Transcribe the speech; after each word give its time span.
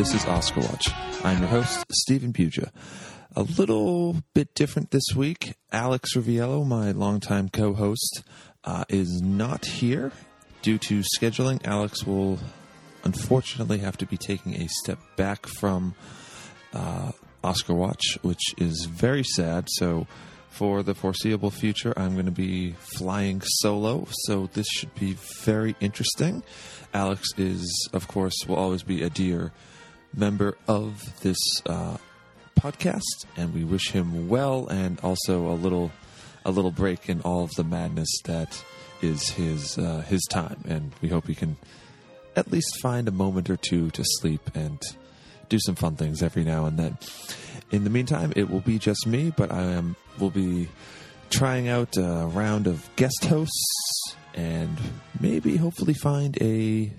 This 0.00 0.14
is 0.14 0.24
Oscar 0.24 0.60
Watch. 0.60 0.88
I'm 1.24 1.40
your 1.40 1.48
host, 1.48 1.84
Stephen 1.92 2.32
Puja. 2.32 2.72
A 3.36 3.42
little 3.42 4.16
bit 4.32 4.54
different 4.54 4.92
this 4.92 5.04
week. 5.14 5.56
Alex 5.72 6.16
Riviello, 6.16 6.66
my 6.66 6.92
longtime 6.92 7.50
co 7.50 7.74
host, 7.74 8.22
uh, 8.64 8.84
is 8.88 9.20
not 9.20 9.66
here 9.66 10.10
due 10.62 10.78
to 10.78 11.02
scheduling. 11.02 11.60
Alex 11.66 12.06
will 12.06 12.38
unfortunately 13.04 13.76
have 13.80 13.98
to 13.98 14.06
be 14.06 14.16
taking 14.16 14.54
a 14.54 14.68
step 14.68 14.98
back 15.16 15.44
from 15.44 15.94
uh, 16.72 17.12
Oscar 17.44 17.74
Watch, 17.74 18.16
which 18.22 18.54
is 18.56 18.86
very 18.86 19.22
sad. 19.22 19.68
So, 19.68 20.06
for 20.48 20.82
the 20.82 20.94
foreseeable 20.94 21.50
future, 21.50 21.92
I'm 21.98 22.14
going 22.14 22.24
to 22.24 22.32
be 22.32 22.72
flying 22.96 23.42
solo. 23.42 24.06
So, 24.22 24.48
this 24.54 24.66
should 24.66 24.94
be 24.94 25.18
very 25.42 25.76
interesting. 25.78 26.42
Alex 26.94 27.28
is, 27.36 27.90
of 27.92 28.08
course, 28.08 28.34
will 28.48 28.56
always 28.56 28.82
be 28.82 29.02
a 29.02 29.10
dear 29.10 29.52
member 30.14 30.56
of 30.68 31.20
this 31.22 31.38
uh, 31.66 31.96
podcast, 32.58 33.26
and 33.36 33.54
we 33.54 33.64
wish 33.64 33.90
him 33.90 34.28
well 34.28 34.66
and 34.68 35.00
also 35.00 35.48
a 35.48 35.54
little 35.54 35.90
a 36.44 36.50
little 36.50 36.70
break 36.70 37.08
in 37.08 37.20
all 37.20 37.44
of 37.44 37.50
the 37.56 37.64
madness 37.64 38.08
that 38.24 38.62
is 39.02 39.28
his 39.30 39.78
uh, 39.78 40.02
his 40.08 40.22
time. 40.30 40.62
And 40.68 40.92
we 41.00 41.08
hope 41.08 41.26
he 41.26 41.34
can 41.34 41.56
at 42.36 42.50
least 42.50 42.80
find 42.80 43.08
a 43.08 43.12
moment 43.12 43.50
or 43.50 43.56
two 43.56 43.90
to 43.90 44.02
sleep 44.04 44.50
and 44.54 44.80
do 45.48 45.58
some 45.58 45.74
fun 45.74 45.96
things 45.96 46.22
every 46.22 46.44
now 46.44 46.64
and 46.64 46.78
then. 46.78 46.98
In 47.70 47.84
the 47.84 47.90
meantime, 47.90 48.32
it 48.36 48.50
will 48.50 48.60
be 48.60 48.78
just 48.78 49.06
me, 49.06 49.32
but 49.36 49.52
I 49.52 49.62
am 49.62 49.96
will 50.18 50.30
be 50.30 50.68
trying 51.30 51.68
out 51.68 51.96
a 51.96 52.28
round 52.32 52.66
of 52.66 52.88
guest 52.96 53.24
hosts 53.24 54.16
and 54.34 54.76
maybe 55.20 55.56
hopefully 55.56 55.94
find 55.94 56.36
a 56.40 56.92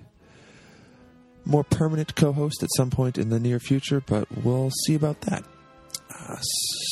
more 1.45 1.64
permanent 1.64 2.16
co 2.16 2.31
host 2.31 2.64
at 2.64 2.70
some 2.75 2.89
point 2.89 3.17
in 3.17 3.30
the 3.30 3.39
near 3.39 3.59
future, 3.59 4.02
but 4.06 4.28
we'll 4.44 4.72
see 4.86 4.95
about 4.95 5.22
that. 5.22 5.44
Uh, 6.09 6.39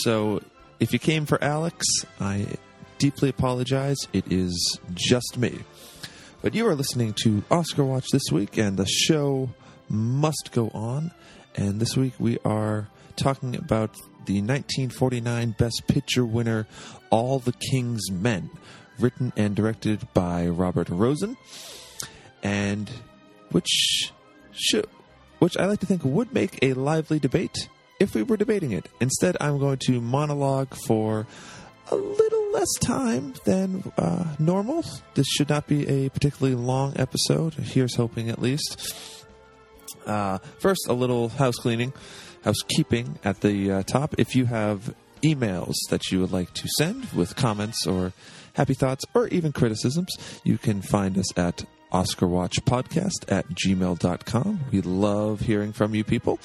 so, 0.03 0.41
if 0.79 0.93
you 0.93 0.99
came 0.99 1.25
for 1.25 1.43
Alex, 1.43 1.85
I 2.19 2.47
deeply 2.97 3.29
apologize. 3.29 3.97
It 4.13 4.31
is 4.31 4.79
just 4.93 5.37
me. 5.37 5.59
But 6.41 6.55
you 6.55 6.67
are 6.67 6.75
listening 6.75 7.13
to 7.23 7.43
Oscar 7.51 7.83
Watch 7.83 8.07
this 8.11 8.31
week, 8.31 8.57
and 8.57 8.77
the 8.77 8.85
show 8.85 9.49
must 9.89 10.51
go 10.53 10.69
on. 10.69 11.11
And 11.55 11.79
this 11.79 11.97
week 11.97 12.13
we 12.19 12.37
are 12.45 12.87
talking 13.15 13.55
about 13.55 13.93
the 14.25 14.41
1949 14.41 15.55
Best 15.57 15.83
Picture 15.87 16.23
winner, 16.25 16.67
All 17.09 17.39
the 17.39 17.51
King's 17.51 18.09
Men, 18.11 18.49
written 18.99 19.33
and 19.35 19.55
directed 19.55 20.07
by 20.13 20.47
Robert 20.47 20.87
Rossen, 20.87 21.35
and 22.43 22.89
which 23.51 24.13
should, 24.59 24.87
which 25.39 25.57
I 25.57 25.65
like 25.65 25.79
to 25.79 25.85
think 25.85 26.03
would 26.03 26.33
make 26.33 26.59
a 26.61 26.73
lively 26.73 27.19
debate 27.19 27.69
if 27.99 28.15
we 28.15 28.23
were 28.23 28.37
debating 28.37 28.71
it. 28.71 28.87
Instead, 28.99 29.37
I'm 29.39 29.59
going 29.59 29.79
to 29.87 29.99
monologue 30.01 30.73
for 30.85 31.27
a 31.91 31.95
little 31.95 32.51
less 32.51 32.73
time 32.79 33.33
than 33.45 33.91
uh, 33.97 34.35
normal. 34.37 34.83
This 35.15 35.27
should 35.27 35.49
not 35.49 35.67
be 35.67 35.87
a 35.87 36.09
particularly 36.09 36.55
long 36.55 36.93
episode. 36.95 37.55
Here's 37.55 37.95
hoping, 37.95 38.29
at 38.29 38.41
least. 38.41 39.25
Uh, 40.05 40.37
first, 40.59 40.87
a 40.87 40.93
little 40.93 41.29
house 41.29 41.55
cleaning, 41.55 41.93
housekeeping 42.43 43.19
at 43.23 43.41
the 43.41 43.71
uh, 43.71 43.83
top. 43.83 44.15
If 44.17 44.35
you 44.35 44.45
have 44.45 44.93
emails 45.21 45.75
that 45.89 46.11
you 46.11 46.21
would 46.21 46.31
like 46.31 46.53
to 46.53 46.67
send 46.77 47.05
with 47.11 47.35
comments 47.35 47.85
or 47.85 48.13
happy 48.53 48.73
thoughts 48.73 49.05
or 49.13 49.27
even 49.27 49.51
criticisms, 49.51 50.09
you 50.43 50.57
can 50.57 50.81
find 50.81 51.17
us 51.17 51.37
at 51.37 51.65
OscarWatchPodcast 51.91 53.29
at 53.29 53.47
gmail.com. 53.49 54.59
We 54.71 54.81
love 54.81 55.41
hearing 55.41 55.73
from 55.73 55.95
you 55.95 56.03
people. 56.03 56.39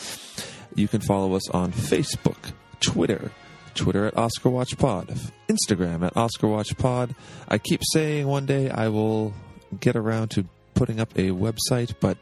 You 0.74 0.88
can 0.88 1.00
follow 1.00 1.34
us 1.34 1.48
on 1.50 1.72
Facebook, 1.72 2.52
Twitter, 2.80 3.30
Twitter 3.74 4.06
at 4.06 4.16
Oscar 4.16 4.50
Watch 4.50 4.76
Pod, 4.78 5.08
Instagram 5.48 6.04
at 6.04 6.16
Oscar 6.16 6.48
Watch 6.48 6.76
Pod. 6.76 7.14
I 7.48 7.58
keep 7.58 7.82
saying 7.92 8.26
one 8.26 8.46
day 8.46 8.70
I 8.70 8.88
will 8.88 9.34
get 9.80 9.96
around 9.96 10.30
to 10.32 10.46
putting 10.74 11.00
up 11.00 11.12
a 11.16 11.30
website, 11.30 11.94
but 12.00 12.18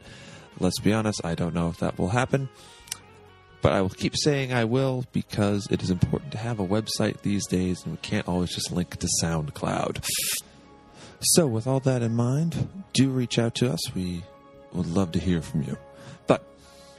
let's 0.59 0.79
be 0.79 0.93
honest, 0.93 1.21
I 1.23 1.35
don't 1.35 1.53
know 1.53 1.69
if 1.69 1.77
that 1.77 1.97
will 1.97 2.09
happen. 2.09 2.49
But 3.61 3.71
I 3.71 3.81
will 3.81 3.89
keep 3.89 4.13
saying 4.17 4.53
I 4.53 4.65
will 4.65 5.05
because 5.13 5.67
it 5.71 5.81
is 5.81 5.89
important 5.89 6.33
to 6.33 6.37
have 6.37 6.59
a 6.59 6.67
website 6.67 7.21
these 7.21 7.47
days, 7.47 7.81
and 7.83 7.93
we 7.93 7.97
can't 7.99 8.27
always 8.27 8.53
just 8.53 8.73
link 8.73 8.97
to 8.97 9.07
SoundCloud. 9.23 10.05
So, 11.21 11.47
with 11.47 11.65
all 11.65 11.79
that 11.79 12.01
in 12.01 12.13
mind, 12.13 12.82
do 12.93 13.09
reach 13.09 13.37
out 13.39 13.55
to 13.55 13.71
us. 13.71 13.93
We 13.93 14.23
would 14.71 14.87
love 14.87 15.11
to 15.13 15.19
hear 15.19 15.41
from 15.41 15.63
you. 15.63 15.77
But, 16.27 16.43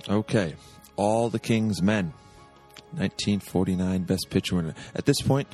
okay, 0.09 0.55
All 0.97 1.29
the 1.29 1.39
King's 1.39 1.83
Men, 1.83 2.13
1949 2.93 4.03
Best 4.03 4.27
Picture 4.31 4.57
winner. 4.57 4.75
At 4.95 5.07
this 5.07 5.21
point, 5.21 5.49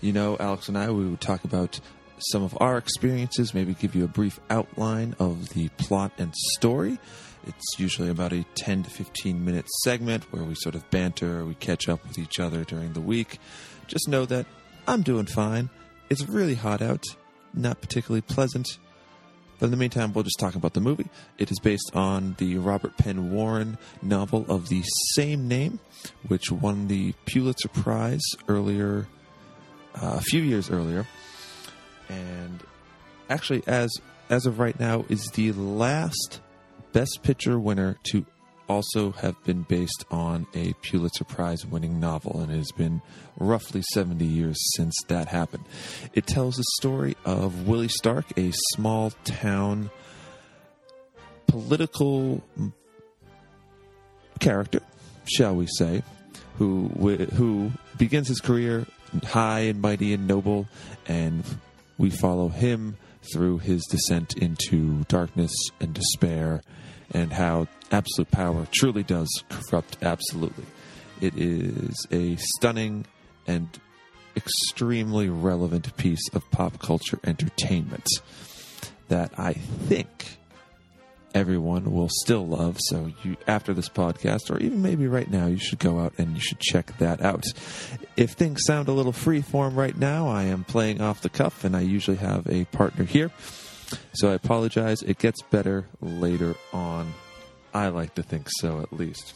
you 0.00 0.12
know, 0.12 0.36
Alex 0.38 0.68
and 0.68 0.78
I, 0.78 0.90
we 0.90 1.06
would 1.06 1.20
talk 1.20 1.44
about 1.44 1.80
some 2.18 2.42
of 2.42 2.56
our 2.60 2.78
experiences, 2.78 3.52
maybe 3.52 3.74
give 3.74 3.94
you 3.94 4.04
a 4.04 4.08
brief 4.08 4.40
outline 4.48 5.14
of 5.18 5.50
the 5.50 5.68
plot 5.76 6.12
and 6.18 6.34
story. 6.54 6.98
It's 7.46 7.78
usually 7.78 8.08
about 8.08 8.32
a 8.32 8.44
10 8.56 8.84
to 8.84 8.90
15 8.90 9.44
minute 9.44 9.66
segment 9.84 10.24
where 10.32 10.42
we 10.42 10.54
sort 10.56 10.74
of 10.74 10.88
banter, 10.90 11.44
we 11.44 11.54
catch 11.54 11.88
up 11.88 12.02
with 12.06 12.18
each 12.18 12.40
other 12.40 12.64
during 12.64 12.92
the 12.92 13.00
week. 13.00 13.38
Just 13.86 14.08
know 14.08 14.24
that 14.26 14.46
I'm 14.88 15.02
doing 15.02 15.26
fine. 15.26 15.70
It's 16.08 16.28
really 16.28 16.54
hot 16.54 16.82
out, 16.82 17.04
not 17.54 17.80
particularly 17.80 18.22
pleasant. 18.22 18.78
But 19.58 19.66
in 19.66 19.70
the 19.70 19.76
meantime, 19.76 20.12
we'll 20.12 20.24
just 20.24 20.38
talk 20.38 20.54
about 20.54 20.74
the 20.74 20.80
movie. 20.80 21.08
It 21.38 21.50
is 21.50 21.58
based 21.58 21.90
on 21.94 22.34
the 22.38 22.58
Robert 22.58 22.96
Penn 22.96 23.32
Warren 23.32 23.78
novel 24.02 24.44
of 24.48 24.68
the 24.68 24.82
same 25.14 25.48
name, 25.48 25.80
which 26.28 26.50
won 26.50 26.88
the 26.88 27.14
Pulitzer 27.24 27.68
Prize 27.68 28.24
earlier, 28.48 29.06
uh, 29.94 30.16
a 30.16 30.20
few 30.20 30.42
years 30.42 30.70
earlier. 30.70 31.06
And 32.08 32.62
actually, 33.30 33.62
as 33.66 33.90
as 34.28 34.44
of 34.46 34.58
right 34.58 34.78
now, 34.78 35.04
is 35.08 35.26
the 35.30 35.52
last 35.52 36.40
Best 36.92 37.20
Picture 37.22 37.58
winner 37.58 37.96
to 38.10 38.26
also 38.68 39.12
have 39.12 39.42
been 39.44 39.62
based 39.62 40.04
on 40.10 40.46
a 40.54 40.74
Pulitzer 40.82 41.24
Prize 41.24 41.64
winning 41.64 42.00
novel, 42.00 42.40
and 42.40 42.50
it 42.50 42.56
has 42.56 42.72
been 42.72 43.02
roughly 43.38 43.82
70 43.92 44.24
years 44.24 44.56
since 44.76 44.94
that 45.08 45.28
happened. 45.28 45.64
It 46.14 46.26
tells 46.26 46.56
the 46.56 46.64
story 46.78 47.16
of 47.24 47.66
Willie 47.68 47.88
Stark, 47.88 48.26
a 48.38 48.52
small 48.74 49.10
town 49.24 49.90
political 51.46 52.42
character, 54.40 54.80
shall 55.24 55.54
we 55.54 55.66
say, 55.66 56.02
who 56.58 56.88
who 57.34 57.72
begins 57.98 58.28
his 58.28 58.40
career 58.40 58.86
high 59.24 59.60
and 59.60 59.80
mighty 59.80 60.12
and 60.12 60.26
noble, 60.26 60.66
and 61.06 61.44
we 61.98 62.10
follow 62.10 62.48
him 62.48 62.96
through 63.32 63.58
his 63.58 63.84
descent 63.86 64.36
into 64.36 65.04
darkness 65.08 65.52
and 65.80 65.94
despair 65.94 66.62
and 67.12 67.32
how 67.32 67.66
absolute 67.90 68.30
power 68.30 68.66
truly 68.72 69.02
does 69.02 69.28
corrupt 69.48 69.98
absolutely. 70.02 70.64
It 71.20 71.34
is 71.36 72.06
a 72.10 72.36
stunning 72.36 73.06
and 73.46 73.68
extremely 74.36 75.28
relevant 75.28 75.96
piece 75.96 76.28
of 76.34 76.48
pop 76.50 76.78
culture 76.78 77.18
entertainment 77.24 78.06
that 79.08 79.32
I 79.38 79.54
think 79.54 80.38
everyone 81.34 81.92
will 81.92 82.08
still 82.08 82.46
love. 82.46 82.78
So 82.80 83.12
you 83.22 83.36
after 83.46 83.74
this 83.74 83.88
podcast 83.88 84.50
or 84.50 84.58
even 84.58 84.82
maybe 84.82 85.06
right 85.06 85.30
now 85.30 85.46
you 85.46 85.58
should 85.58 85.78
go 85.78 86.00
out 86.00 86.14
and 86.18 86.34
you 86.34 86.40
should 86.40 86.60
check 86.60 86.96
that 86.98 87.22
out. 87.22 87.44
If 88.16 88.32
things 88.32 88.64
sound 88.64 88.88
a 88.88 88.92
little 88.92 89.12
free 89.12 89.42
form 89.42 89.74
right 89.74 89.96
now, 89.96 90.28
I 90.28 90.44
am 90.44 90.64
playing 90.64 91.00
off 91.00 91.20
the 91.20 91.28
cuff 91.28 91.64
and 91.64 91.76
I 91.76 91.80
usually 91.80 92.16
have 92.16 92.46
a 92.48 92.64
partner 92.66 93.04
here. 93.04 93.30
So 94.14 94.30
I 94.30 94.34
apologize. 94.34 95.02
It 95.02 95.18
gets 95.18 95.42
better 95.42 95.86
later 96.00 96.54
on. 96.72 97.12
I 97.72 97.88
like 97.88 98.14
to 98.14 98.22
think 98.22 98.48
so, 98.60 98.80
at 98.80 98.92
least. 98.92 99.34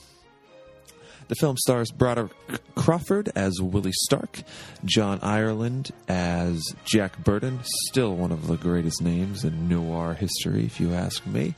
The 1.28 1.36
film 1.36 1.56
stars 1.58 1.92
Broderick 1.92 2.32
Crawford 2.74 3.30
as 3.36 3.60
Willie 3.60 3.92
Stark, 4.06 4.42
John 4.84 5.20
Ireland 5.22 5.92
as 6.08 6.60
Jack 6.84 7.22
Burden, 7.22 7.60
still 7.88 8.16
one 8.16 8.32
of 8.32 8.48
the 8.48 8.56
greatest 8.56 9.00
names 9.00 9.44
in 9.44 9.68
noir 9.68 10.14
history, 10.14 10.64
if 10.64 10.80
you 10.80 10.92
ask 10.92 11.24
me. 11.26 11.54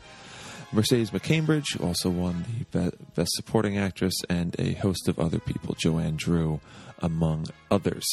Mercedes 0.74 1.10
McCambridge 1.10 1.82
also 1.82 2.10
won 2.10 2.44
the 2.72 2.92
Best 3.14 3.30
Supporting 3.32 3.78
Actress, 3.78 4.14
and 4.28 4.54
a 4.58 4.72
host 4.74 5.08
of 5.08 5.18
other 5.18 5.38
people, 5.38 5.74
Joanne 5.78 6.16
Dru, 6.16 6.60
among 6.98 7.46
others. 7.70 8.04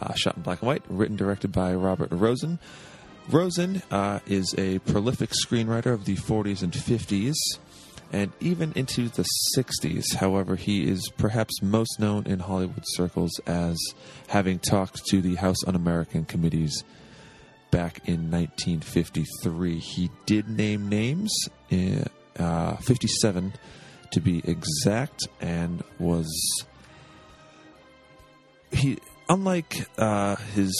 Uh, 0.00 0.12
shot 0.14 0.36
in 0.36 0.42
black 0.42 0.60
and 0.60 0.66
white, 0.66 0.82
written 0.88 1.16
directed 1.16 1.52
by 1.52 1.74
Robert 1.74 2.10
Rossen. 2.10 2.58
Rossen 3.30 3.82
uh, 3.90 4.20
is 4.26 4.54
a 4.58 4.78
prolific 4.80 5.30
screenwriter 5.30 5.92
of 5.92 6.04
the 6.04 6.16
40s 6.16 6.62
and 6.62 6.72
50s, 6.72 7.34
and 8.12 8.32
even 8.40 8.72
into 8.74 9.08
the 9.08 9.24
60s. 9.56 10.14
However, 10.16 10.56
he 10.56 10.88
is 10.88 11.08
perhaps 11.16 11.62
most 11.62 11.98
known 11.98 12.26
in 12.26 12.40
Hollywood 12.40 12.84
circles 12.84 13.30
as 13.46 13.78
having 14.28 14.58
talked 14.58 15.06
to 15.06 15.20
the 15.22 15.36
House 15.36 15.56
Un 15.66 15.74
American 15.74 16.24
committees 16.24 16.84
back 17.70 18.00
in 18.06 18.30
1953. 18.30 19.78
He 19.78 20.10
did 20.26 20.48
name 20.48 20.88
names 20.88 21.32
uh, 21.70 22.04
uh, 22.38 22.76
57 22.76 23.54
to 24.10 24.20
be 24.20 24.42
exact, 24.44 25.26
and 25.40 25.82
was 25.98 26.28
he 28.72 28.98
unlike 29.28 29.86
uh, 29.96 30.36
his 30.54 30.74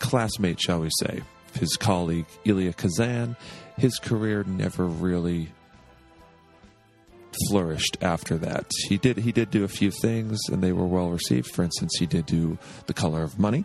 classmate, 0.00 0.60
shall 0.60 0.80
we 0.80 0.90
say, 1.00 1.22
his 1.54 1.76
colleague 1.76 2.26
Elia 2.44 2.72
Kazan, 2.72 3.36
his 3.76 3.98
career 3.98 4.44
never 4.44 4.84
really 4.84 5.52
flourished 7.48 7.96
after 8.02 8.36
that. 8.38 8.66
He 8.88 8.98
did 8.98 9.18
he 9.18 9.32
did 9.32 9.50
do 9.50 9.64
a 9.64 9.68
few 9.68 9.90
things 9.90 10.38
and 10.50 10.62
they 10.62 10.72
were 10.72 10.86
well 10.86 11.10
received. 11.10 11.50
For 11.50 11.62
instance, 11.62 11.92
he 11.98 12.06
did 12.06 12.26
do 12.26 12.58
The 12.86 12.94
Color 12.94 13.22
of 13.22 13.38
Money. 13.38 13.64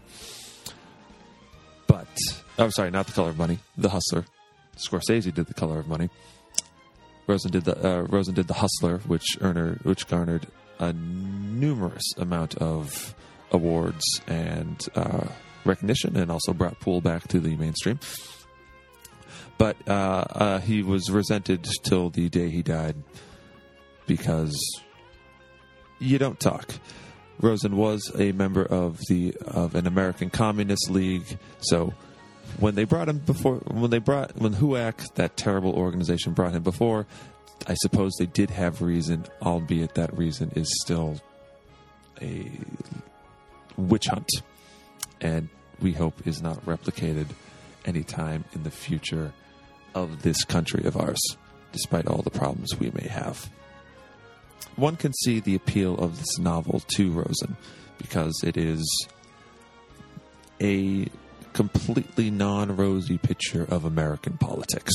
But 1.87 2.07
I'm 2.57 2.67
oh, 2.67 2.69
sorry, 2.69 2.91
not 2.91 3.07
The 3.07 3.13
Color 3.13 3.29
of 3.29 3.37
Money, 3.37 3.59
The 3.77 3.89
Hustler. 3.89 4.25
Scorsese 4.77 5.33
did 5.33 5.47
The 5.47 5.53
Color 5.53 5.79
of 5.79 5.87
Money. 5.87 6.09
Rossen 7.27 7.51
did 7.51 7.65
the 7.65 7.77
uh, 7.77 8.05
Rossen 8.05 8.35
did 8.35 8.47
The 8.47 8.53
Hustler, 8.53 8.99
which 8.99 9.37
earner 9.41 9.79
which 9.83 10.07
garnered 10.07 10.47
a 10.79 10.93
numerous 10.93 12.03
amount 12.17 12.55
of 12.57 13.15
awards 13.51 14.03
and 14.27 14.87
uh, 14.95 15.27
recognition, 15.65 16.15
and 16.17 16.31
also 16.31 16.53
brought 16.53 16.79
pool 16.79 17.01
back 17.01 17.27
to 17.29 17.39
the 17.39 17.55
mainstream. 17.55 17.99
But 19.57 19.77
uh, 19.87 20.25
uh 20.29 20.59
he 20.59 20.83
was 20.83 21.09
resented 21.09 21.67
till 21.83 22.09
the 22.09 22.29
day 22.29 22.49
he 22.49 22.61
died 22.61 22.95
because 24.07 24.55
you 25.99 26.17
don't 26.17 26.39
talk. 26.39 26.75
Rossen 27.41 27.73
was 27.73 28.11
a 28.17 28.31
member 28.31 28.63
of 28.63 28.99
the 29.09 29.35
of 29.45 29.75
an 29.75 29.87
American 29.87 30.29
Communist 30.29 30.89
League, 30.89 31.37
so 31.59 31.93
when 32.59 32.75
they 32.75 32.85
brought 32.85 33.09
him 33.09 33.19
before, 33.19 33.57
when 33.67 33.89
they 33.89 33.99
brought 33.99 34.35
when 34.37 34.53
HUAC, 34.53 35.13
that 35.15 35.35
terrible 35.35 35.73
organization, 35.73 36.33
brought 36.33 36.53
him 36.53 36.63
before, 36.63 37.05
I 37.67 37.73
suppose 37.75 38.13
they 38.17 38.25
did 38.25 38.49
have 38.51 38.81
reason, 38.81 39.25
albeit 39.41 39.95
that 39.95 40.17
reason 40.17 40.51
is 40.55 40.67
still 40.81 41.19
a 42.21 42.49
witch 43.77 44.07
hunt, 44.07 44.29
and 45.19 45.49
we 45.81 45.91
hope 45.91 46.25
is 46.27 46.41
not 46.41 46.65
replicated 46.65 47.27
anytime 47.85 48.45
in 48.53 48.63
the 48.63 48.71
future 48.71 49.33
of 49.93 50.21
this 50.21 50.43
country 50.43 50.85
of 50.85 50.97
ours, 50.97 51.21
despite 51.71 52.07
all 52.07 52.21
the 52.21 52.29
problems 52.29 52.77
we 52.79 52.91
may 52.91 53.07
have 53.07 53.49
one 54.75 54.95
can 54.95 55.13
see 55.13 55.39
the 55.39 55.55
appeal 55.55 55.95
of 55.95 56.19
this 56.19 56.37
novel 56.37 56.81
to 56.95 57.11
Rossen 57.11 57.55
because 57.97 58.41
it 58.43 58.57
is 58.57 59.07
a 60.61 61.07
completely 61.53 62.29
non 62.29 62.75
rosy 62.75 63.17
picture 63.17 63.63
of 63.63 63.85
American 63.85 64.37
politics. 64.37 64.93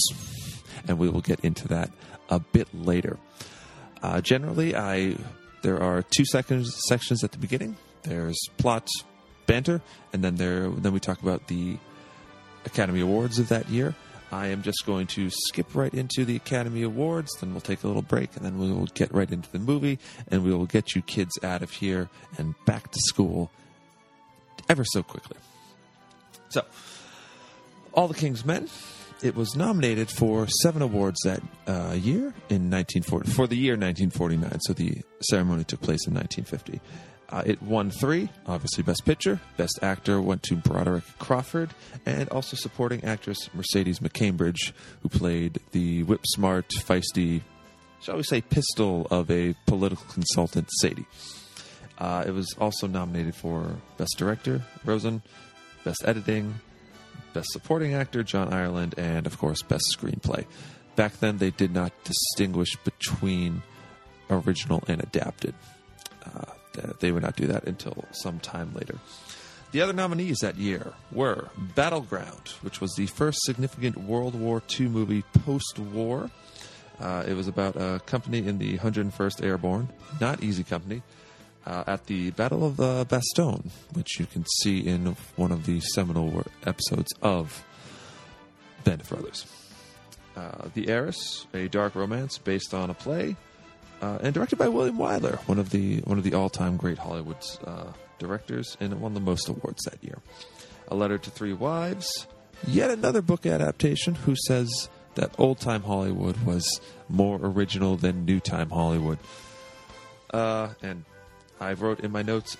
And 0.86 0.98
we 0.98 1.08
will 1.08 1.20
get 1.20 1.40
into 1.40 1.68
that 1.68 1.90
a 2.28 2.40
bit 2.40 2.68
later. 2.74 3.18
Uh, 4.02 4.20
generally, 4.20 4.74
I 4.74 5.16
there 5.62 5.82
are 5.82 6.02
two 6.02 6.24
sections 6.24 6.74
sections 6.88 7.24
at 7.24 7.32
the 7.32 7.38
beginning. 7.38 7.76
There's 8.02 8.38
plot, 8.56 8.88
banter, 9.50 9.80
and 10.12 10.22
then 10.22 10.36
there 10.36 10.68
then 10.68 10.92
we 10.92 11.00
talk 11.00 11.22
about 11.22 11.48
the 11.48 11.76
Academy 12.64 13.00
Awards 13.00 13.38
of 13.38 13.48
that 13.48 13.68
year. 13.68 13.94
I 14.32 14.46
am 14.48 14.62
just 14.62 14.86
going 14.86 15.08
to 15.08 15.28
skip 15.28 15.74
right 15.74 15.92
into 15.92 16.24
the 16.24 16.36
Academy 16.36 16.82
Awards, 16.82 17.32
then 17.40 17.52
we'll 17.52 17.60
take 17.60 17.82
a 17.82 17.88
little 17.88 18.02
break, 18.02 18.36
and 18.36 18.44
then 18.44 18.58
we 18.58 18.70
will 18.70 18.86
get 18.86 19.12
right 19.12 19.30
into 19.30 19.50
the 19.50 19.58
movie, 19.58 19.98
and 20.28 20.44
we 20.44 20.54
will 20.54 20.66
get 20.66 20.94
you 20.94 21.02
kids 21.02 21.32
out 21.42 21.62
of 21.62 21.70
here 21.72 22.08
and 22.38 22.54
back 22.64 22.92
to 22.92 22.98
school 23.06 23.50
ever 24.68 24.84
so 24.84 25.02
quickly. 25.02 25.36
So, 26.50 26.64
All 27.92 28.06
the 28.08 28.14
King's 28.14 28.44
Men. 28.44 28.68
It 29.22 29.36
was 29.36 29.54
nominated 29.54 30.08
for 30.08 30.46
seven 30.46 30.80
awards 30.80 31.20
that 31.24 31.42
uh, 31.66 31.92
year 31.92 32.32
in 32.48 32.70
1940 32.70 33.30
for 33.30 33.46
the 33.46 33.54
year 33.54 33.74
1949. 33.74 34.60
So 34.60 34.72
the 34.72 35.02
ceremony 35.20 35.64
took 35.64 35.82
place 35.82 36.06
in 36.06 36.14
1950. 36.14 36.80
Uh, 37.30 37.42
it 37.46 37.62
won 37.62 37.90
three, 37.90 38.28
obviously 38.46 38.82
Best 38.82 39.04
Picture. 39.04 39.40
Best 39.56 39.78
Actor 39.82 40.20
went 40.20 40.42
to 40.44 40.56
Broderick 40.56 41.04
Crawford, 41.18 41.70
and 42.04 42.28
also 42.30 42.56
supporting 42.56 43.04
actress 43.04 43.48
Mercedes 43.54 44.00
McCambridge, 44.00 44.72
who 45.02 45.08
played 45.08 45.60
the 45.70 46.02
whip 46.02 46.22
smart, 46.26 46.68
feisty, 46.70 47.42
shall 48.02 48.16
we 48.16 48.24
say, 48.24 48.40
pistol 48.40 49.06
of 49.12 49.30
a 49.30 49.54
political 49.66 50.04
consultant, 50.08 50.68
Sadie. 50.80 51.06
Uh, 51.98 52.24
it 52.26 52.32
was 52.32 52.52
also 52.58 52.88
nominated 52.88 53.36
for 53.36 53.76
Best 53.96 54.14
Director, 54.16 54.62
Rossen, 54.84 55.22
Best 55.84 56.02
Editing, 56.04 56.54
Best 57.32 57.50
Supporting 57.52 57.94
Actor, 57.94 58.24
John 58.24 58.52
Ireland, 58.52 58.94
and 58.98 59.26
of 59.26 59.38
course, 59.38 59.62
Best 59.62 59.84
Screenplay. 59.96 60.46
Back 60.96 61.20
then, 61.20 61.38
they 61.38 61.50
did 61.50 61.72
not 61.72 61.92
distinguish 62.02 62.74
between 62.76 63.62
original 64.28 64.82
and 64.88 65.00
adapted. 65.00 65.54
Uh, 66.24 66.52
they 67.00 67.12
would 67.12 67.22
not 67.22 67.36
do 67.36 67.46
that 67.46 67.64
until 67.64 68.04
some 68.12 68.38
time 68.40 68.72
later. 68.74 68.98
The 69.72 69.80
other 69.82 69.92
nominees 69.92 70.38
that 70.38 70.56
year 70.56 70.94
were 71.12 71.48
Battleground, 71.76 72.48
which 72.62 72.80
was 72.80 72.92
the 72.96 73.06
first 73.06 73.38
significant 73.42 73.98
World 73.98 74.34
War 74.34 74.62
II 74.78 74.88
movie 74.88 75.22
post 75.44 75.78
war. 75.78 76.30
Uh, 76.98 77.24
it 77.26 77.34
was 77.34 77.46
about 77.46 77.76
a 77.76 78.00
company 78.04 78.46
in 78.46 78.58
the 78.58 78.78
101st 78.78 79.44
Airborne, 79.44 79.88
not 80.20 80.42
easy 80.42 80.64
company, 80.64 81.02
uh, 81.66 81.84
at 81.86 82.06
the 82.06 82.30
Battle 82.32 82.66
of 82.66 82.80
uh, 82.80 83.04
Bastogne, 83.04 83.70
which 83.92 84.18
you 84.18 84.26
can 84.26 84.44
see 84.58 84.80
in 84.80 85.16
one 85.36 85.52
of 85.52 85.66
the 85.66 85.80
seminal 85.80 86.44
episodes 86.66 87.12
of 87.22 87.64
Band 88.82 89.02
of 89.02 89.08
Brothers. 89.08 89.46
Uh, 90.36 90.68
the 90.74 90.88
Heiress, 90.88 91.46
a 91.54 91.68
dark 91.68 91.94
romance 91.94 92.38
based 92.38 92.74
on 92.74 92.90
a 92.90 92.94
play 92.94 93.36
uh, 94.00 94.18
and 94.22 94.34
directed 94.34 94.56
by 94.56 94.68
William 94.68 94.96
Wyler, 94.96 95.36
one 95.48 95.58
of 95.58 95.70
the 95.70 95.98
one 96.00 96.18
of 96.18 96.24
the 96.24 96.34
all 96.34 96.48
time 96.48 96.76
great 96.76 96.98
Hollywood 96.98 97.36
uh, 97.64 97.92
directors, 98.18 98.76
and 98.80 99.00
won 99.00 99.14
the 99.14 99.20
most 99.20 99.48
awards 99.48 99.82
that 99.84 100.02
year. 100.02 100.18
A 100.88 100.94
Letter 100.94 101.18
to 101.18 101.30
Three 101.30 101.52
Wives, 101.52 102.26
yet 102.66 102.90
another 102.90 103.22
book 103.22 103.46
adaptation. 103.46 104.14
Who 104.14 104.34
says 104.46 104.88
that 105.14 105.34
old 105.38 105.60
time 105.60 105.82
Hollywood 105.82 106.36
was 106.44 106.80
more 107.08 107.38
original 107.42 107.96
than 107.96 108.24
new 108.24 108.40
time 108.40 108.70
Hollywood? 108.70 109.18
Uh, 110.32 110.70
and 110.82 111.04
I 111.60 111.74
wrote 111.74 112.00
in 112.00 112.12
my 112.12 112.22
notes, 112.22 112.56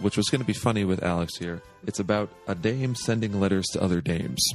which 0.00 0.16
was 0.16 0.28
going 0.28 0.40
to 0.40 0.46
be 0.46 0.52
funny 0.52 0.84
with 0.84 1.02
Alex 1.02 1.36
here. 1.36 1.62
It's 1.86 1.98
about 1.98 2.30
a 2.46 2.54
dame 2.54 2.94
sending 2.94 3.40
letters 3.40 3.66
to 3.72 3.82
other 3.82 4.00
dames. 4.00 4.46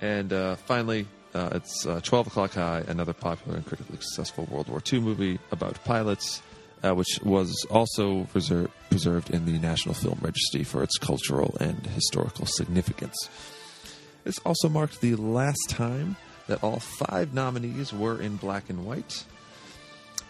And 0.00 0.32
uh, 0.32 0.56
finally, 0.56 1.08
uh, 1.36 1.50
it's 1.52 1.86
uh, 1.86 2.00
12 2.02 2.28
O'Clock 2.28 2.54
High, 2.54 2.82
another 2.88 3.12
popular 3.12 3.58
and 3.58 3.66
critically 3.66 3.98
successful 4.00 4.48
World 4.50 4.68
War 4.68 4.82
II 4.90 5.00
movie 5.00 5.38
about 5.50 5.82
pilots, 5.84 6.40
uh, 6.82 6.94
which 6.94 7.20
was 7.22 7.52
also 7.70 8.24
preser- 8.32 8.70
preserved 8.88 9.30
in 9.30 9.44
the 9.44 9.58
National 9.58 9.94
Film 9.94 10.18
Registry 10.22 10.64
for 10.64 10.82
its 10.82 10.96
cultural 10.96 11.54
and 11.60 11.86
historical 11.88 12.46
significance. 12.46 13.28
This 14.24 14.38
also 14.46 14.70
marked 14.70 15.02
the 15.02 15.14
last 15.16 15.68
time 15.68 16.16
that 16.46 16.64
all 16.64 16.80
five 16.80 17.34
nominees 17.34 17.92
were 17.92 18.18
in 18.18 18.36
black 18.36 18.70
and 18.70 18.86
white. 18.86 19.24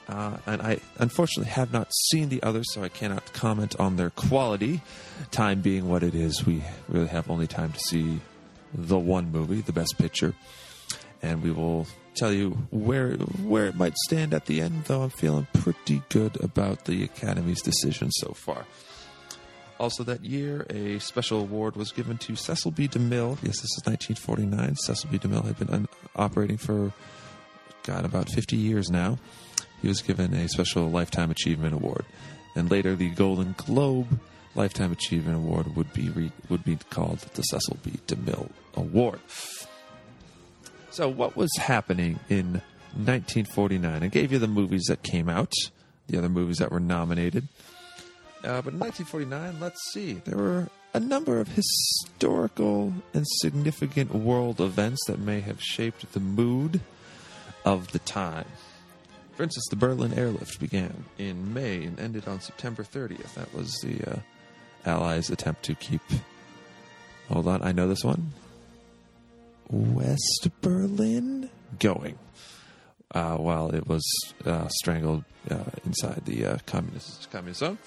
Uh, 0.09 0.39
and 0.47 0.61
I 0.61 0.81
unfortunately 0.99 1.53
have 1.53 1.73
not 1.73 1.89
seen 2.11 2.31
the 2.31 2.43
others, 2.43 2.67
so 2.73 2.83
I 2.83 2.89
cannot 2.89 3.33
comment 3.33 3.77
on 3.79 3.97
their 3.97 4.11
quality. 4.11 4.83
Time 5.31 5.61
being 5.61 5.89
what 5.89 6.03
it 6.03 6.17
is, 6.17 6.45
we 6.45 6.65
really 6.89 7.09
have 7.09 7.31
only 7.31 7.47
time 7.47 7.73
to 7.73 7.79
see 7.79 8.21
the 8.75 8.99
one 8.99 9.31
movie, 9.31 9.61
the 9.61 9.73
best 9.73 9.99
picture 9.99 10.35
and 11.23 11.43
we 11.43 11.51
will 11.51 11.87
tell 12.15 12.33
you 12.33 12.51
where 12.71 13.13
where 13.15 13.67
it 13.67 13.77
might 13.77 13.95
stand 14.07 14.33
at 14.35 14.47
the 14.47 14.61
end. 14.61 14.85
Though 14.85 15.03
I'm 15.03 15.11
feeling 15.11 15.47
pretty 15.53 16.03
good 16.09 16.43
about 16.43 16.85
the 16.85 17.05
Academy's 17.05 17.63
decision 17.63 18.11
so 18.13 18.33
far. 18.33 18.67
Also, 19.79 20.03
that 20.05 20.25
year, 20.25 20.65
a 20.71 20.99
special 21.01 21.41
award 21.41 21.77
was 21.77 21.93
given 21.93 22.17
to 22.17 22.35
Cecil 22.35 22.71
B. 22.71 22.89
DeMille. 22.89 23.37
Yes, 23.43 23.61
this 23.61 23.77
is 23.77 23.83
1949. 23.85 24.75
Cecil 24.77 25.11
B. 25.11 25.19
DeMille 25.19 25.45
had 25.45 25.59
been 25.59 25.69
un- 25.69 25.89
operating 26.15 26.57
for, 26.57 26.93
God, 27.83 28.07
about 28.07 28.31
50 28.31 28.57
years 28.57 28.89
now. 28.89 29.19
He 29.83 29.89
was 29.89 30.01
given 30.01 30.33
a 30.33 30.49
special 30.49 30.91
Lifetime 30.91 31.31
Achievement 31.31 31.75
Award. 31.75 32.07
And 32.55 32.71
later, 32.71 32.97
the 32.97 33.11
Golden 33.11 33.55
Globe 33.59 34.19
Lifetime 34.55 34.93
Achievement 34.93 35.37
Award 35.37 35.77
would 35.77 35.93
be 35.93 36.09
re- 36.09 36.33
would 36.49 36.65
be 36.65 36.77
called 36.89 37.19
the 37.35 37.43
Cecil 37.43 37.77
B. 37.83 37.93
DeMille 38.07 38.49
Award. 38.77 39.21
So, 40.97 41.11
what 41.11 41.37
was 41.37 41.55
happening 41.59 42.21
in 42.31 42.63
1949? 42.95 44.03
I 44.03 44.07
gave 44.07 44.33
you 44.33 44.39
the 44.39 44.49
movies 44.49 44.85
that 44.89 45.03
came 45.03 45.29
out, 45.29 45.53
the 46.07 46.17
other 46.17 46.31
movies 46.31 46.57
that 46.57 46.73
were 46.73 46.81
nominated. 46.81 47.49
Uh, 48.43 48.63
but 48.63 48.73
in 48.73 48.81
1949, 48.81 49.61
let's 49.61 49.93
see, 49.93 50.15
there 50.25 50.39
were 50.39 50.71
a 50.95 50.99
number 50.99 51.39
of 51.39 51.49
historical 51.49 52.95
and 53.13 53.27
significant 53.43 54.15
world 54.15 54.59
events 54.59 55.05
that 55.07 55.19
may 55.19 55.41
have 55.41 55.61
shaped 55.61 56.11
the 56.15 56.21
mood 56.21 56.81
of 57.67 57.93
the 57.93 57.99
time. 57.99 58.47
For 59.35 59.43
instance, 59.43 59.67
the 59.69 59.77
Berlin 59.77 60.15
airlift 60.15 60.59
began 60.59 61.05
in 61.19 61.53
May 61.53 61.85
and 61.85 62.01
ended 62.01 62.27
on 62.27 62.41
September 62.41 62.83
30th. 62.83 63.35
That 63.35 63.53
was 63.53 63.79
the 63.81 64.03
uh, 64.13 64.19
Allies' 64.87 65.29
attempt 65.29 65.63
to 65.65 65.75
keep. 65.75 66.01
Hold 67.29 67.49
on, 67.49 67.61
I 67.61 67.73
know 67.73 67.87
this 67.87 68.03
one. 68.03 68.33
West 69.71 70.49
Berlin 70.61 71.51
going 71.79 72.19
uh, 73.15 73.37
while 73.37 73.75
it 73.75 73.87
was 73.87 74.05
uh, 74.45 74.69
strangled 74.69 75.25
uh, 75.51 75.65
inside 75.85 76.25
the 76.25 76.45
uh, 76.47 76.59
communist 76.67 77.31
communist 77.31 77.61
zone. 77.61 77.79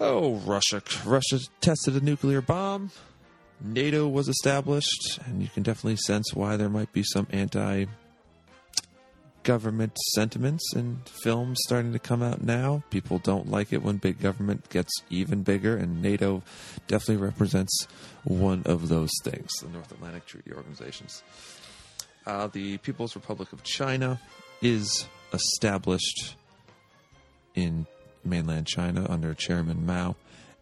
Oh, 0.00 0.34
Russia! 0.36 0.82
Russia 1.04 1.38
tested 1.60 1.94
a 1.94 2.00
nuclear 2.00 2.40
bomb. 2.40 2.90
NATO 3.60 4.08
was 4.08 4.28
established, 4.28 5.20
and 5.24 5.40
you 5.40 5.48
can 5.48 5.62
definitely 5.62 5.96
sense 5.96 6.34
why 6.34 6.56
there 6.56 6.68
might 6.68 6.92
be 6.92 7.04
some 7.04 7.28
anti 7.30 7.86
government 9.42 9.96
sentiments 10.14 10.74
in 10.74 11.00
films 11.22 11.58
starting 11.64 11.92
to 11.92 11.98
come 11.98 12.22
out 12.22 12.42
now. 12.42 12.82
People 12.90 13.18
don't 13.18 13.50
like 13.50 13.72
it 13.72 13.82
when 13.82 13.96
big 13.96 14.20
government 14.20 14.68
gets 14.70 14.90
even 15.10 15.42
bigger, 15.42 15.76
and 15.76 16.02
NATO 16.02 16.42
definitely 16.86 17.24
represents 17.24 17.86
one 18.24 18.62
of 18.64 18.88
those 18.88 19.10
things 19.24 19.50
the 19.62 19.68
North 19.68 19.90
Atlantic 19.92 20.26
Treaty 20.26 20.52
Organizations. 20.52 21.22
Uh, 22.26 22.46
the 22.46 22.78
People's 22.78 23.16
Republic 23.16 23.52
of 23.52 23.62
China 23.64 24.20
is 24.60 25.06
established 25.32 26.36
in 27.54 27.86
mainland 28.24 28.66
China 28.66 29.06
under 29.08 29.34
Chairman 29.34 29.84
Mao, 29.84 30.14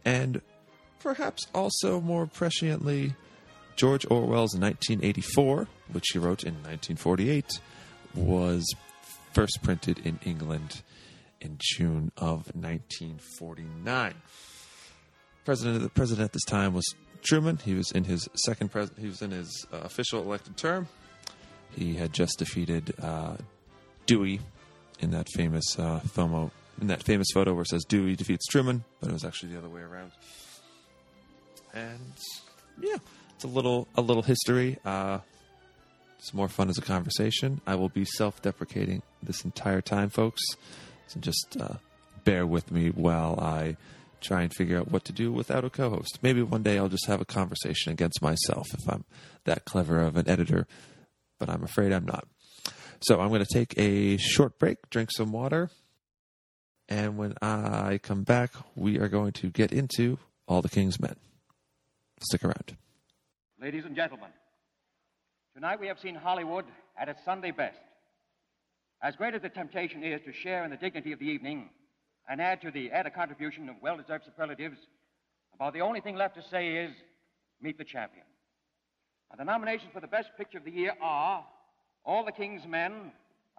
and 0.04 0.40
perhaps 1.00 1.46
also 1.54 2.00
more 2.00 2.26
presciently, 2.26 3.14
George 3.76 4.04
Orwell's 4.10 4.54
1984, 4.54 5.68
which 5.92 6.06
he 6.12 6.18
wrote 6.18 6.44
in 6.44 6.54
1948 6.54 7.60
was 8.14 8.66
first 9.32 9.60
printed 9.62 9.98
in 10.00 10.18
England 10.24 10.82
in 11.40 11.56
June 11.58 12.12
of 12.16 12.54
1949. 12.54 14.14
President 15.44 15.82
the 15.82 15.88
president 15.88 16.24
at 16.24 16.32
this 16.32 16.44
time 16.44 16.74
was 16.74 16.84
Truman. 17.22 17.58
He 17.58 17.74
was 17.74 17.90
in 17.92 18.04
his 18.04 18.28
second 18.34 18.70
pres- 18.70 18.90
he 18.98 19.06
was 19.06 19.22
in 19.22 19.30
his 19.30 19.66
uh, 19.72 19.78
official 19.78 20.22
elected 20.22 20.56
term. 20.56 20.88
He 21.76 21.94
had 21.94 22.12
just 22.12 22.38
defeated 22.38 22.94
uh, 23.00 23.36
Dewey 24.06 24.40
in 25.00 25.10
that 25.12 25.28
famous 25.34 25.78
uh, 25.78 26.00
FOMO 26.06 26.50
in 26.80 26.86
that 26.88 27.02
famous 27.02 27.28
photo 27.32 27.52
where 27.52 27.62
it 27.62 27.68
says 27.68 27.84
Dewey 27.84 28.16
defeats 28.16 28.46
Truman, 28.46 28.84
but 29.00 29.10
it 29.10 29.12
was 29.12 29.24
actually 29.24 29.52
the 29.52 29.58
other 29.58 29.68
way 29.68 29.82
around. 29.82 30.12
And 31.74 32.12
yeah, 32.80 32.96
it's 33.34 33.44
a 33.44 33.48
little 33.48 33.86
a 33.96 34.00
little 34.00 34.22
history. 34.22 34.78
Uh, 34.84 35.18
it's 36.20 36.34
more 36.34 36.48
fun 36.48 36.68
as 36.68 36.76
a 36.76 36.82
conversation. 36.82 37.62
I 37.66 37.76
will 37.76 37.88
be 37.88 38.04
self 38.04 38.42
deprecating 38.42 39.00
this 39.22 39.42
entire 39.42 39.80
time, 39.80 40.10
folks. 40.10 40.42
So 41.06 41.18
just 41.18 41.56
uh, 41.58 41.76
bear 42.24 42.46
with 42.46 42.70
me 42.70 42.90
while 42.90 43.40
I 43.40 43.78
try 44.20 44.42
and 44.42 44.52
figure 44.52 44.78
out 44.78 44.90
what 44.90 45.02
to 45.06 45.12
do 45.12 45.32
without 45.32 45.64
a 45.64 45.70
co 45.70 45.88
host. 45.88 46.18
Maybe 46.20 46.42
one 46.42 46.62
day 46.62 46.76
I'll 46.76 46.90
just 46.90 47.06
have 47.06 47.22
a 47.22 47.24
conversation 47.24 47.90
against 47.90 48.20
myself 48.20 48.66
if 48.74 48.86
I'm 48.86 49.04
that 49.44 49.64
clever 49.64 49.98
of 49.98 50.18
an 50.18 50.28
editor, 50.28 50.66
but 51.38 51.48
I'm 51.48 51.64
afraid 51.64 51.90
I'm 51.90 52.04
not. 52.04 52.28
So 53.00 53.18
I'm 53.18 53.30
going 53.30 53.42
to 53.42 53.54
take 53.54 53.72
a 53.78 54.18
short 54.18 54.58
break, 54.58 54.90
drink 54.90 55.08
some 55.16 55.32
water, 55.32 55.70
and 56.86 57.16
when 57.16 57.32
I 57.40 57.98
come 58.02 58.24
back, 58.24 58.52
we 58.74 58.98
are 58.98 59.08
going 59.08 59.32
to 59.32 59.48
get 59.48 59.72
into 59.72 60.18
All 60.46 60.60
the 60.60 60.68
King's 60.68 61.00
Men. 61.00 61.16
Stick 62.20 62.44
around. 62.44 62.76
Ladies 63.58 63.86
and 63.86 63.96
gentlemen, 63.96 64.28
Tonight 65.54 65.80
we 65.80 65.88
have 65.88 65.98
seen 65.98 66.14
Hollywood 66.14 66.64
at 66.96 67.08
its 67.08 67.24
Sunday 67.24 67.50
best. 67.50 67.80
As 69.02 69.16
great 69.16 69.34
as 69.34 69.42
the 69.42 69.48
temptation 69.48 70.04
is 70.04 70.20
to 70.24 70.32
share 70.32 70.64
in 70.64 70.70
the 70.70 70.76
dignity 70.76 71.10
of 71.10 71.18
the 71.18 71.26
evening 71.26 71.70
and 72.28 72.40
add 72.40 72.60
to 72.62 72.70
the 72.70 72.92
added 72.92 73.14
contribution 73.14 73.68
of 73.68 73.74
well 73.82 73.96
deserved 73.96 74.24
superlatives, 74.24 74.78
about 75.52 75.72
the 75.72 75.80
only 75.80 76.00
thing 76.00 76.14
left 76.14 76.36
to 76.36 76.42
say 76.50 76.76
is 76.76 76.92
meet 77.60 77.78
the 77.78 77.84
champion. 77.84 78.24
the 79.36 79.44
nominations 79.44 79.90
for 79.92 80.00
the 80.00 80.06
best 80.06 80.28
picture 80.38 80.58
of 80.58 80.64
the 80.64 80.70
year 80.70 80.92
are 81.02 81.44
All 82.04 82.24
the 82.24 82.32
King's 82.32 82.64
Men, 82.64 83.10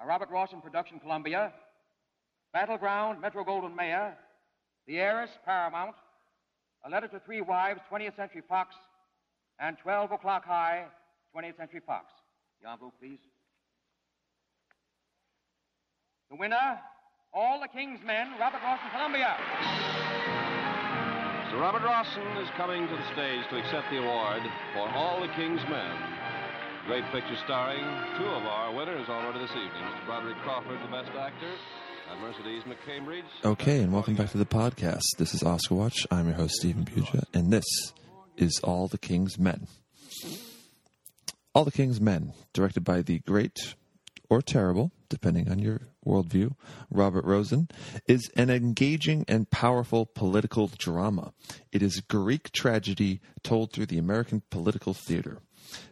a 0.01 0.07
Robert 0.07 0.31
Rossen 0.31 0.63
production, 0.63 0.98
Columbia, 0.98 1.51
Battleground, 2.53 3.19
Metro 3.19 3.43
Goldwyn 3.43 3.75
Mayer, 3.75 4.15
The 4.88 4.98
Heiress, 4.98 5.31
Paramount, 5.43 5.95
A 6.86 6.89
Letter 6.89 7.10
to 7.10 7.19
Three 7.19 7.41
Wives, 7.41 7.81
20th 7.91 8.15
Century 8.15 8.43
Fox, 8.48 8.75
and 9.60 9.77
12 9.77 10.13
O'Clock 10.13 10.45
High, 10.45 10.86
20th 11.35 11.57
Century 11.57 11.81
Fox. 11.85 12.05
The 12.61 12.69
envelope, 12.69 12.93
please. 13.00 13.19
The 16.29 16.35
winner, 16.35 16.79
All 17.33 17.59
the 17.59 17.67
King's 17.67 18.00
Men, 18.05 18.31
Robert 18.39 18.61
Rossen, 18.61 18.91
Columbia. 18.91 19.35
Sir 21.51 21.59
Robert 21.59 21.81
Rossen 21.81 22.41
is 22.43 22.50
coming 22.55 22.88
to 22.88 22.95
the 22.95 23.07
stage 23.13 23.43
to 23.50 23.57
accept 23.59 23.89
the 23.91 23.97
award 24.00 24.41
for 24.73 24.88
All 24.95 25.19
the 25.19 25.27
King's 25.35 25.61
Men. 25.69 25.95
Great 26.88 27.03
picture 27.11 27.35
starring 27.45 27.83
two 28.17 28.25
of 28.25 28.43
our 28.43 28.73
winners 28.73 29.07
already 29.09 29.39
this 29.39 29.51
evening. 29.51 29.83
Mr. 29.83 30.05
Broderick 30.05 30.38
Crawford, 30.43 30.79
the 30.81 30.91
best 30.91 31.11
actor, 31.11 31.51
and 32.11 32.21
Mercedes 32.21 32.63
McCambridge. 32.63 33.23
Okay, 33.45 33.79
and 33.79 33.93
welcome 33.93 34.15
back 34.15 34.31
to 34.31 34.38
the 34.38 34.45
podcast. 34.45 35.03
This 35.17 35.33
is 35.33 35.43
Oscar 35.43 35.75
Watch. 35.75 36.07
I'm 36.09 36.25
your 36.27 36.35
host, 36.35 36.55
Stephen 36.55 36.85
Puja, 36.85 37.23
and 37.33 37.51
this 37.51 37.65
is 38.38 38.59
All 38.63 38.88
the 38.88 38.97
King's 38.97 39.38
Men. 39.38 39.67
All 41.53 41.65
the 41.65 41.72
King's 41.72 42.00
Men, 42.00 42.31
directed 42.53 42.86
by 42.86 43.01
the 43.01 43.20
great 43.20 43.75
or 44.29 44.41
terrible, 44.41 44.93
depending 45.10 45.51
on 45.51 45.60
your 45.60 45.81
worldview, 46.05 46.55
Robert 46.89 47.25
Rossen, 47.25 47.70
is 48.08 48.31
an 48.38 48.50
engaging 48.50 49.25
and 49.27 49.51
powerful 49.51 50.05
political 50.05 50.72
drama. 50.77 51.34
It 51.74 51.84
is 51.84 52.00
Greek 52.00 52.53
tragedy 52.53 53.20
told 53.43 53.74
through 53.74 53.88
the 53.88 53.98
American 53.98 54.43
political 54.50 54.93
theater 54.93 55.39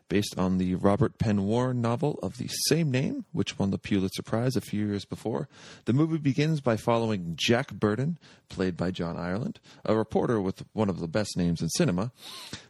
based 0.10 0.38
on 0.38 0.58
the 0.58 0.76
Robert 0.76 1.18
Penn 1.18 1.46
Warren 1.46 1.82
novel 1.82 2.20
of 2.22 2.38
the 2.38 2.48
same 2.68 2.92
name, 2.92 3.26
which 3.32 3.60
won 3.60 3.72
the 3.72 3.78
Pulitzer 3.78 4.24
Prize 4.24 4.56
a 4.56 4.62
few 4.62 4.88
years 4.88 5.06
before. 5.06 5.48
The 5.86 5.94
movie 5.94 6.18
begins 6.18 6.62
by 6.62 6.78
following 6.78 7.34
Jack 7.36 7.72
Burden, 7.74 8.18
played 8.50 8.76
by 8.76 8.92
John 8.92 9.18
Ireland, 9.18 9.60
a 9.86 9.96
reporter 9.96 10.42
with 10.42 10.66
one 10.74 10.90
of 10.90 11.00
the 11.00 11.08
best 11.08 11.38
names 11.38 11.62
in 11.62 11.70
cinema, 11.70 12.12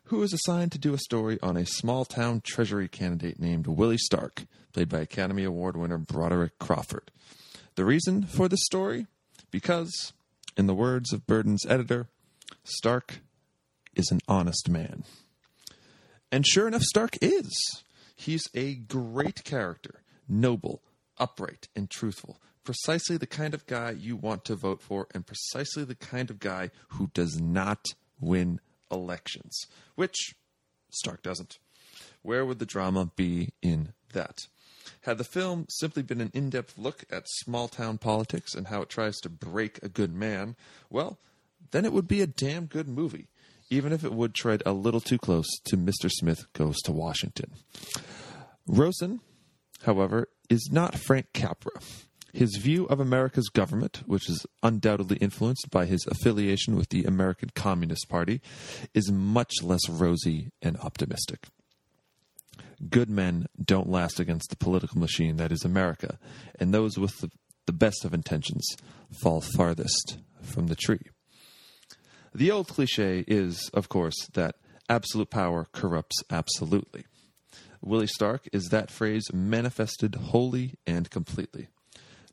who 0.05 0.21
is 0.23 0.33
assigned 0.33 0.71
to 0.73 0.79
do 0.79 0.93
a 0.93 0.99
story 0.99 1.39
on 1.41 1.55
a 1.55 1.65
small 1.65 2.03
town 2.05 2.41
treasury 2.43 2.87
candidate 2.87 3.39
named 3.39 3.67
Willie 3.67 3.97
Stark, 3.97 4.45
played 4.73 4.89
by 4.89 4.99
Academy 4.99 5.43
Award 5.43 5.77
winner 5.77 5.97
Broderick 5.97 6.59
Crawford. 6.59 7.11
The 7.75 7.85
reason 7.85 8.23
for 8.23 8.47
this 8.49 8.63
story? 8.65 9.07
Because, 9.51 10.13
in 10.57 10.67
the 10.67 10.75
words 10.75 11.13
of 11.13 11.25
Burden's 11.25 11.65
editor, 11.65 12.07
Stark 12.63 13.19
is 13.95 14.11
an 14.11 14.19
honest 14.27 14.69
man. 14.69 15.03
And 16.31 16.45
sure 16.45 16.67
enough, 16.67 16.83
Stark 16.83 17.17
is. 17.21 17.83
He's 18.15 18.43
a 18.53 18.75
great 18.75 19.43
character, 19.43 20.01
noble, 20.27 20.83
upright, 21.17 21.67
and 21.75 21.89
truthful. 21.89 22.39
Precisely 22.63 23.17
the 23.17 23.25
kind 23.25 23.53
of 23.53 23.65
guy 23.65 23.91
you 23.91 24.15
want 24.15 24.45
to 24.45 24.55
vote 24.55 24.81
for, 24.81 25.07
and 25.13 25.25
precisely 25.25 25.83
the 25.83 25.95
kind 25.95 26.29
of 26.29 26.39
guy 26.39 26.69
who 26.89 27.09
does 27.13 27.39
not 27.41 27.85
win 28.19 28.59
elections, 28.91 29.65
which 29.95 30.35
Stark 30.91 31.23
doesn't. 31.23 31.57
Where 32.21 32.45
would 32.45 32.59
the 32.59 32.65
drama 32.65 33.09
be 33.15 33.53
in 33.61 33.93
that? 34.13 34.37
Had 35.01 35.17
the 35.17 35.23
film 35.23 35.65
simply 35.69 36.03
been 36.03 36.21
an 36.21 36.31
in 36.33 36.49
depth 36.49 36.77
look 36.77 37.05
at 37.09 37.23
small 37.27 37.67
town 37.67 37.97
politics 37.97 38.53
and 38.53 38.67
how 38.67 38.81
it 38.81 38.89
tries 38.89 39.17
to 39.17 39.29
break 39.29 39.81
a 39.81 39.89
good 39.89 40.13
man, 40.13 40.55
well, 40.89 41.19
then 41.71 41.85
it 41.85 41.93
would 41.93 42.07
be 42.07 42.21
a 42.21 42.27
damn 42.27 42.65
good 42.65 42.87
movie 42.87 43.27
even 43.69 43.93
if 43.93 44.03
it 44.03 44.13
would 44.13 44.33
tread 44.33 44.63
a 44.65 44.73
little 44.73 45.01
too 45.01 45.17
close 45.17 45.47
to 45.65 45.77
Mr. 45.77 46.09
Smith 46.09 46.51
Goes 46.53 46.77
to 46.83 46.91
Washington. 46.91 47.51
Rossen, 48.67 49.19
however, 49.83 50.29
is 50.49 50.69
not 50.71 50.97
Frank 50.97 51.27
Capra. 51.33 51.79
His 52.33 52.57
view 52.57 52.85
of 52.85 52.99
America's 52.99 53.49
government, 53.49 54.03
which 54.05 54.29
is 54.29 54.45
undoubtedly 54.61 55.17
influenced 55.17 55.69
by 55.71 55.85
his 55.85 56.05
affiliation 56.07 56.75
with 56.75 56.89
the 56.89 57.03
American 57.05 57.49
Communist 57.55 58.07
Party, 58.07 58.41
is 58.93 59.11
much 59.11 59.51
less 59.63 59.87
rosy 59.89 60.51
and 60.61 60.77
optimistic. 60.77 61.47
Good 62.87 63.09
men 63.09 63.47
don't 63.61 63.89
last 63.89 64.19
against 64.19 64.51
the 64.51 64.55
political 64.55 64.99
machine 64.99 65.37
that 65.37 65.51
is 65.51 65.65
America, 65.65 66.19
and 66.59 66.73
those 66.73 66.97
with 66.97 67.17
the, 67.19 67.29
the 67.65 67.73
best 67.73 68.05
of 68.05 68.13
intentions 68.13 68.65
fall 69.21 69.41
farthest 69.41 70.19
from 70.41 70.67
the 70.67 70.75
tree. 70.75 71.01
The 72.33 72.51
old 72.51 72.67
cliche 72.67 73.23
is, 73.27 73.69
of 73.73 73.89
course, 73.89 74.27
that 74.33 74.55
absolute 74.87 75.29
power 75.29 75.67
corrupts 75.71 76.17
absolutely. 76.29 77.05
Willie 77.81 78.07
Stark 78.07 78.47
is 78.51 78.69
that 78.69 78.91
phrase 78.91 79.33
manifested 79.33 80.15
wholly 80.15 80.75
and 80.85 81.09
completely. 81.09 81.69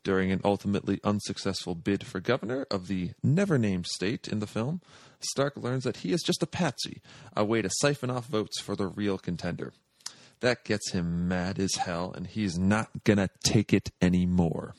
During 0.03 0.31
an 0.31 0.41
ultimately 0.43 0.99
unsuccessful 1.03 1.75
bid 1.75 2.05
for 2.05 2.19
governor 2.19 2.65
of 2.69 2.87
the 2.87 3.11
never 3.23 3.57
named 3.57 3.87
state 3.87 4.27
in 4.27 4.39
the 4.39 4.47
film, 4.47 4.81
Stark 5.19 5.57
learns 5.57 5.83
that 5.83 5.97
he 5.97 6.11
is 6.11 6.21
just 6.21 6.43
a 6.43 6.47
patsy, 6.47 7.01
a 7.35 7.43
way 7.43 7.61
to 7.61 7.69
siphon 7.79 8.09
off 8.09 8.27
votes 8.27 8.61
for 8.61 8.75
the 8.75 8.87
real 8.87 9.17
contender. 9.17 9.73
That 10.41 10.63
gets 10.63 10.91
him 10.91 11.27
mad 11.27 11.59
as 11.59 11.75
hell, 11.75 12.13
and 12.15 12.27
he's 12.27 12.57
not 12.57 13.03
gonna 13.03 13.29
take 13.43 13.73
it 13.73 13.89
anymore. 14.01 14.75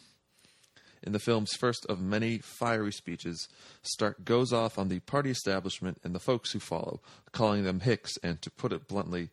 In 1.02 1.12
the 1.12 1.18
film's 1.18 1.54
first 1.54 1.86
of 1.86 2.00
many 2.00 2.38
fiery 2.38 2.92
speeches, 2.92 3.48
Stark 3.82 4.24
goes 4.24 4.52
off 4.52 4.78
on 4.78 4.88
the 4.88 5.00
party 5.00 5.30
establishment 5.30 5.98
and 6.02 6.14
the 6.14 6.20
folks 6.20 6.52
who 6.52 6.58
follow, 6.58 7.00
calling 7.32 7.64
them 7.64 7.80
hicks 7.80 8.16
and, 8.22 8.40
to 8.42 8.50
put 8.50 8.72
it 8.72 8.88
bluntly, 8.88 9.30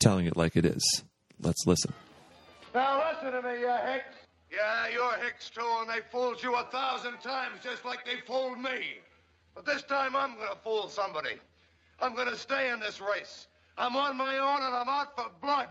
telling 0.00 0.26
it 0.26 0.36
like 0.36 0.56
it 0.56 0.64
is. 0.64 1.02
Let's 1.40 1.66
listen. 1.66 1.92
Now 2.74 3.02
listen 3.10 3.32
to 3.32 3.42
me, 3.42 3.60
you 3.60 3.76
hicks. 3.86 4.16
Yeah, 4.50 4.88
you're 4.92 5.18
hicks 5.24 5.50
too, 5.50 5.66
and 5.80 5.90
they 5.90 6.00
fooled 6.10 6.42
you 6.42 6.54
a 6.54 6.64
thousand 6.64 7.18
times 7.20 7.58
just 7.62 7.84
like 7.84 8.04
they 8.04 8.20
fooled 8.26 8.58
me. 8.58 8.98
But 9.54 9.66
this 9.66 9.82
time 9.82 10.14
I'm 10.14 10.34
gonna 10.36 10.56
fool 10.62 10.88
somebody. 10.88 11.36
I'm 12.00 12.14
gonna 12.14 12.36
stay 12.36 12.70
in 12.70 12.80
this 12.80 13.00
race. 13.00 13.46
I'm 13.78 13.96
on 13.96 14.16
my 14.16 14.38
own 14.38 14.62
and 14.62 14.74
I'm 14.74 14.88
out 14.88 15.14
for 15.16 15.30
blood. 15.40 15.68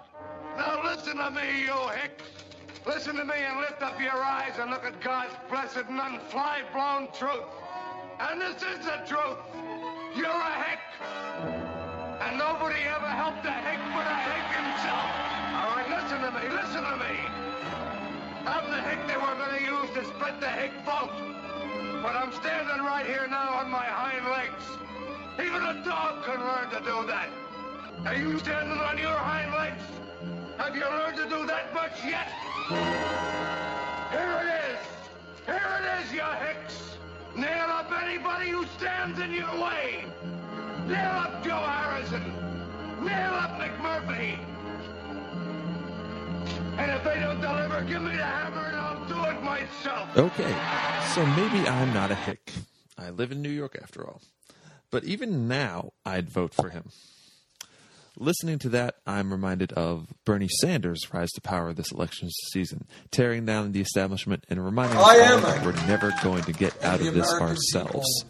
Now 0.57 0.83
listen 0.83 1.17
to 1.17 1.31
me, 1.31 1.61
you 1.61 1.89
hicks. 2.01 2.44
Listen 2.85 3.15
to 3.15 3.25
me 3.25 3.33
and 3.33 3.59
lift 3.59 3.81
up 3.81 3.99
your 3.99 4.13
eyes 4.13 4.53
and 4.59 4.69
look 4.69 4.85
at 4.85 5.01
God's 5.01 5.33
blessed 5.49 5.89
and 5.89 5.99
unfly-blown 5.99 7.09
truth. 7.17 7.49
And 8.19 8.39
this 8.39 8.61
is 8.61 8.85
the 8.85 9.01
truth. 9.09 9.41
You're 10.15 10.29
a 10.29 10.55
hick. 10.61 10.79
And 12.21 12.37
nobody 12.37 12.85
ever 12.85 13.09
helped 13.09 13.43
a 13.43 13.51
hick 13.51 13.81
but 13.89 14.05
a 14.05 14.17
hick 14.29 14.47
himself. 14.53 15.09
All 15.57 15.73
right, 15.73 15.89
listen 15.89 16.21
to 16.21 16.31
me, 16.37 16.45
listen 16.53 16.83
to 16.85 16.95
me. 17.01 17.15
I'm 18.45 18.69
the 18.69 18.81
hick 18.85 19.01
they 19.07 19.17
were 19.17 19.33
going 19.33 19.57
to 19.57 19.63
use 19.65 19.89
to 19.97 20.05
split 20.05 20.39
the 20.39 20.49
hick 20.49 20.71
vote. 20.85 21.09
But 22.03 22.15
I'm 22.15 22.31
standing 22.33 22.85
right 22.85 23.05
here 23.07 23.25
now 23.27 23.65
on 23.65 23.71
my 23.71 23.85
hind 23.85 24.29
legs. 24.29 24.63
Even 25.41 25.63
a 25.63 25.83
dog 25.83 26.23
can 26.23 26.39
learn 26.39 26.69
to 26.69 26.79
do 26.85 27.07
that. 27.07 27.29
Are 28.05 28.15
you 28.15 28.37
standing 28.37 28.77
on 28.77 28.99
your 28.99 29.17
hind 29.17 29.51
legs? 29.53 30.04
Have 30.57 30.75
you 30.75 30.81
learned 30.83 31.17
to 31.17 31.23
do 31.29 31.45
that 31.45 31.73
much 31.73 32.03
yet? 32.03 32.29
Here 34.11 34.41
it 34.41 34.49
is. 34.71 34.79
Here 35.45 35.69
it 35.79 36.03
is, 36.03 36.13
you 36.13 36.21
hicks. 36.21 36.97
Nail 37.35 37.69
up 37.69 37.91
anybody 38.01 38.49
who 38.49 38.65
stands 38.77 39.19
in 39.19 39.31
your 39.31 39.51
way. 39.61 40.05
Nail 40.87 41.11
up 41.11 41.43
Joe 41.43 41.57
Harrison. 41.57 42.23
Nail 43.03 43.33
up 43.33 43.59
McMurphy. 43.59 44.39
And 46.77 46.91
if 46.91 47.03
they 47.03 47.19
don't 47.19 47.41
deliver, 47.41 47.81
give 47.81 48.01
me 48.01 48.15
the 48.15 48.23
hammer 48.23 48.65
and 48.67 48.75
I'll 48.75 49.05
do 49.07 49.23
it 49.25 49.41
myself. 49.43 50.17
Okay, 50.17 50.55
so 51.13 51.25
maybe 51.25 51.67
I'm 51.67 51.93
not 51.93 52.11
a 52.11 52.15
hick. 52.15 52.51
I 52.97 53.09
live 53.09 53.31
in 53.31 53.41
New 53.41 53.49
York 53.49 53.77
after 53.81 54.05
all. 54.05 54.21
But 54.89 55.03
even 55.03 55.47
now, 55.47 55.91
I'd 56.05 56.29
vote 56.29 56.53
for 56.53 56.69
him. 56.69 56.91
Listening 58.17 58.59
to 58.59 58.69
that, 58.69 58.95
I'm 59.05 59.31
reminded 59.31 59.73
of 59.73 60.07
Bernie 60.25 60.47
Sanders' 60.61 61.01
rise 61.13 61.31
to 61.31 61.41
power 61.41 61.73
this 61.73 61.91
election 61.91 62.29
season, 62.51 62.87
tearing 63.11 63.45
down 63.45 63.73
the 63.73 63.81
establishment 63.81 64.45
and 64.49 64.63
reminding 64.63 64.97
us 64.97 65.03
all 65.03 65.39
that 65.41 65.65
we're 65.65 65.73
never 65.87 66.13
going 66.23 66.43
to 66.43 66.53
get 66.53 66.81
out 66.83 67.01
of 67.01 67.13
this 67.13 67.29
American 67.33 67.47
ourselves. 67.75 68.25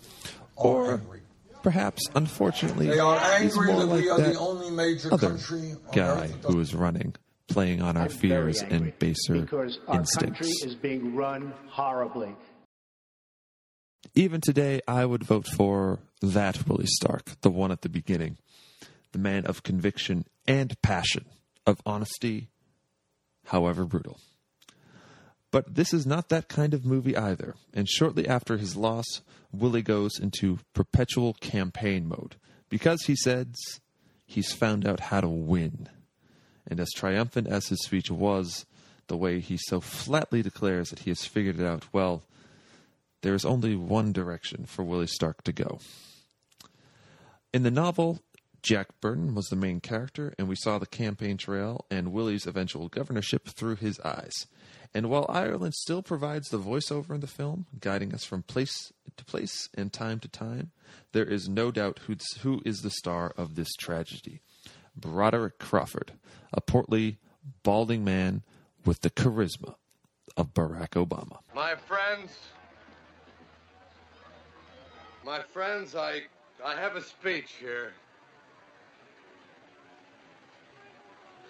Or 0.55 0.93
angry. 0.93 1.21
perhaps, 1.61 2.01
unfortunately, 2.15 2.87
They 2.87 2.99
are 2.99 3.19
he's 3.39 3.55
angry 3.55 3.73
more 3.73 3.81
that 3.81 3.85
like 3.87 4.01
we 4.03 4.09
are 4.09 4.17
that 4.17 4.33
the 4.33 4.39
only 4.39 4.71
major 4.71 5.13
other 5.13 5.29
country 5.29 5.75
guy 5.93 6.27
who 6.43 6.59
is 6.59 6.73
running, 6.73 7.13
playing 7.47 7.81
on 7.83 7.95
our 7.95 8.03
I'm 8.03 8.09
fears 8.09 8.63
and 8.63 8.97
baser 8.97 9.41
because 9.41 9.77
our 9.87 9.99
instincts. 9.99 10.39
country 10.39 10.67
is 10.67 10.75
being 10.75 11.13
run 11.15 11.53
horribly. 11.69 12.35
Even 14.15 14.41
today, 14.41 14.81
I 14.87 15.05
would 15.05 15.23
vote 15.23 15.45
for 15.45 15.99
that 16.21 16.67
Willie 16.67 16.85
Stark, 16.87 17.41
the 17.41 17.49
one 17.51 17.71
at 17.71 17.81
the 17.81 17.89
beginning, 17.89 18.37
the 19.15 19.19
man 19.19 19.45
of 19.45 19.63
conviction 19.63 20.25
and 20.45 20.75
passion, 20.81 21.23
of 21.65 21.81
honesty, 21.85 22.49
however 23.45 23.85
brutal. 23.85 24.19
But 25.51 25.75
this 25.75 25.93
is 25.93 26.05
not 26.05 26.27
that 26.27 26.49
kind 26.49 26.73
of 26.73 26.83
movie 26.83 27.15
either, 27.15 27.55
and 27.73 27.87
shortly 27.87 28.27
after 28.27 28.57
his 28.57 28.75
loss, 28.75 29.05
Willie 29.53 29.81
goes 29.81 30.19
into 30.19 30.59
perpetual 30.73 31.33
campaign 31.35 32.09
mode 32.09 32.35
because 32.67 33.03
he 33.03 33.15
says 33.15 33.55
he's 34.25 34.51
found 34.51 34.85
out 34.85 34.99
how 34.99 35.21
to 35.21 35.29
win. 35.29 35.87
And 36.67 36.81
as 36.81 36.91
triumphant 36.93 37.47
as 37.47 37.69
his 37.69 37.85
speech 37.85 38.11
was, 38.11 38.65
the 39.07 39.15
way 39.15 39.39
he 39.39 39.57
so 39.57 39.79
flatly 39.79 40.41
declares 40.41 40.89
that 40.89 40.99
he 40.99 41.09
has 41.11 41.23
figured 41.23 41.57
it 41.57 41.65
out, 41.65 41.85
well, 41.93 42.23
there 43.21 43.33
is 43.33 43.45
only 43.45 43.77
one 43.77 44.11
direction 44.11 44.65
for 44.65 44.83
Willie 44.83 45.07
Stark 45.07 45.41
to 45.45 45.53
go. 45.53 45.79
In 47.53 47.63
the 47.63 47.71
novel, 47.71 48.19
Jack 48.65 48.99
Burden 48.99 49.35
was 49.35 49.45
the 49.49 49.55
main 49.55 49.79
character, 49.79 50.33
and 50.39 50.47
we 50.47 50.55
saw 50.55 50.79
the 50.79 50.87
campaign 50.87 51.37
trail 51.37 51.85
and 51.91 52.11
Willie's 52.11 52.47
eventual 52.47 52.87
governorship 52.87 53.47
through 53.47 53.75
his 53.75 53.99
eyes. 53.99 54.47
And 54.91 55.07
while 55.07 55.27
Ireland 55.29 55.75
still 55.75 56.01
provides 56.01 56.49
the 56.49 56.57
voiceover 56.57 57.13
in 57.13 57.21
the 57.21 57.27
film, 57.27 57.67
guiding 57.79 58.11
us 58.11 58.23
from 58.23 58.41
place 58.41 58.91
to 59.17 59.23
place 59.23 59.69
and 59.75 59.93
time 59.93 60.19
to 60.21 60.27
time, 60.27 60.71
there 61.11 61.25
is 61.25 61.47
no 61.47 61.69
doubt 61.69 61.99
who's, 62.07 62.25
who 62.41 62.59
is 62.65 62.81
the 62.81 62.89
star 62.89 63.31
of 63.37 63.53
this 63.53 63.71
tragedy 63.75 64.41
Broderick 64.95 65.59
Crawford, 65.59 66.13
a 66.51 66.59
portly, 66.59 67.19
balding 67.61 68.03
man 68.03 68.41
with 68.83 69.01
the 69.01 69.11
charisma 69.11 69.75
of 70.35 70.55
Barack 70.55 70.93
Obama. 71.05 71.37
My 71.53 71.75
friends, 71.75 72.31
my 75.23 75.41
friends, 75.53 75.93
I, 75.93 76.21
I 76.65 76.73
have 76.73 76.95
a 76.95 77.01
speech 77.03 77.51
here. 77.59 77.93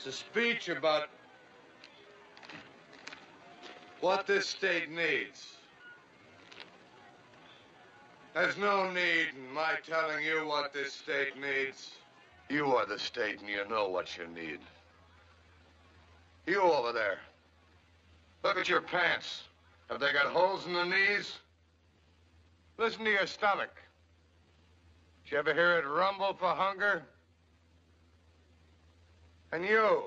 It's 0.06 0.22
a 0.22 0.24
speech 0.24 0.70
about 0.70 1.08
what 4.02 4.28
this 4.28 4.46
state 4.46 4.92
needs. 4.92 5.56
There's 8.36 8.56
no 8.56 8.92
need 8.92 9.30
in 9.36 9.52
my 9.52 9.78
telling 9.84 10.24
you 10.24 10.46
what 10.46 10.72
this 10.74 10.94
state 10.94 11.42
needs. 11.42 11.94
You 12.50 12.68
are 12.76 12.86
the 12.86 13.00
state 13.00 13.40
and 13.40 13.50
you 13.50 13.68
know 13.68 13.90
what 13.90 14.16
you 14.16 14.28
need. 14.28 14.60
You 16.46 16.62
over 16.62 16.92
there. 16.92 17.18
Look 18.44 18.58
at 18.58 18.70
your 18.70 18.82
pants. 18.82 19.46
Have 19.90 20.00
they 20.00 20.14
got 20.14 20.28
holes 20.28 20.68
in 20.68 20.74
the 20.74 20.86
knees? 20.86 21.34
Listen 22.78 23.06
to 23.06 23.12
your 23.12 23.26
stomach. 23.26 23.72
Did 25.24 25.32
you 25.32 25.38
ever 25.40 25.54
hear 25.56 25.80
it 25.80 25.88
rumble 25.88 26.36
for 26.36 26.50
hunger? 26.50 27.02
And 29.56 29.64
you, 29.64 30.02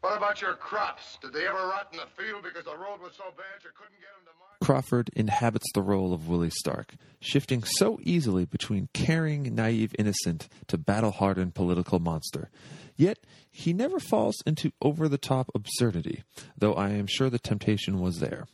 what 0.00 0.16
about 0.16 0.40
your 0.40 0.54
crops? 0.54 1.18
Did 1.20 1.34
they 1.34 1.46
ever 1.46 1.58
rot 1.58 1.88
in 1.92 1.98
the 1.98 2.06
field 2.16 2.42
because 2.42 2.64
the 2.64 2.70
road 2.70 3.02
was 3.02 3.12
so 3.14 3.24
bad 3.36 3.62
you 3.62 3.68
couldn't 3.76 4.00
get 4.00 4.08
them 4.16 4.24
to 4.24 4.38
market? 4.38 4.64
Crawford 4.64 5.10
inhabits 5.14 5.66
the 5.74 5.82
role 5.82 6.14
of 6.14 6.26
Willie 6.26 6.48
Stark, 6.48 6.94
shifting 7.20 7.62
so 7.64 7.98
easily 8.02 8.46
between 8.46 8.88
caring, 8.94 9.54
naive 9.54 9.94
innocent 9.98 10.48
to 10.68 10.78
battle 10.78 11.10
hardened 11.10 11.54
political 11.54 11.98
monster. 11.98 12.48
Yet, 12.96 13.18
he 13.50 13.74
never 13.74 14.00
falls 14.00 14.36
into 14.46 14.72
over 14.80 15.06
the 15.06 15.18
top 15.18 15.50
absurdity, 15.54 16.22
though 16.56 16.72
I 16.72 16.92
am 16.92 17.06
sure 17.06 17.28
the 17.28 17.38
temptation 17.38 18.00
was 18.00 18.20
there. 18.20 18.46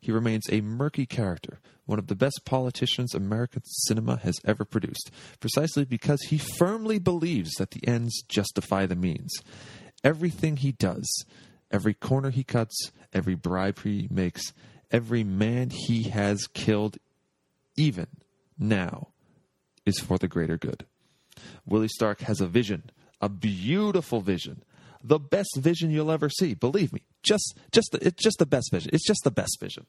He 0.00 0.12
remains 0.12 0.48
a 0.48 0.62
murky 0.62 1.04
character, 1.04 1.60
one 1.84 1.98
of 1.98 2.06
the 2.06 2.14
best 2.14 2.42
politicians 2.46 3.14
American 3.14 3.62
cinema 3.64 4.16
has 4.22 4.36
ever 4.46 4.64
produced, 4.64 5.10
precisely 5.40 5.84
because 5.84 6.22
he 6.22 6.38
firmly 6.38 6.98
believes 6.98 7.50
that 7.58 7.72
the 7.72 7.86
ends 7.86 8.22
justify 8.28 8.86
the 8.86 8.96
means. 8.96 9.30
Everything 10.02 10.56
he 10.56 10.72
does, 10.72 11.24
every 11.70 11.94
corner 11.94 12.30
he 12.30 12.44
cuts, 12.44 12.90
every 13.12 13.34
bribe 13.34 13.80
he 13.82 14.08
makes, 14.10 14.52
every 14.90 15.24
man 15.24 15.70
he 15.70 16.04
has 16.04 16.46
killed, 16.52 16.98
even 17.76 18.06
now, 18.58 19.08
is 19.84 19.98
for 19.98 20.18
the 20.18 20.28
greater 20.28 20.56
good. 20.56 20.86
Willie 21.66 21.88
Stark 21.88 22.20
has 22.20 22.40
a 22.40 22.46
vision, 22.46 22.90
a 23.20 23.28
beautiful 23.28 24.20
vision, 24.20 24.62
the 25.02 25.18
best 25.18 25.56
vision 25.56 25.90
you'll 25.90 26.10
ever 26.10 26.28
see. 26.28 26.54
Believe 26.54 26.92
me, 26.92 27.02
just 27.22 27.58
just 27.72 27.88
the, 27.92 28.06
it's 28.06 28.22
just 28.22 28.38
the 28.38 28.46
best 28.46 28.70
vision. 28.70 28.90
It's 28.92 29.06
just 29.06 29.24
the 29.24 29.30
best 29.30 29.58
vision. 29.60 29.86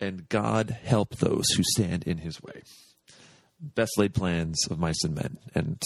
And 0.00 0.28
God 0.28 0.78
help 0.82 1.16
those 1.16 1.46
who 1.56 1.62
stand 1.62 2.04
in 2.04 2.18
His 2.18 2.42
way. 2.42 2.62
Best 3.60 3.92
laid 3.96 4.14
plans 4.14 4.58
of 4.70 4.78
mice 4.78 5.02
and 5.04 5.14
men, 5.14 5.38
and 5.54 5.80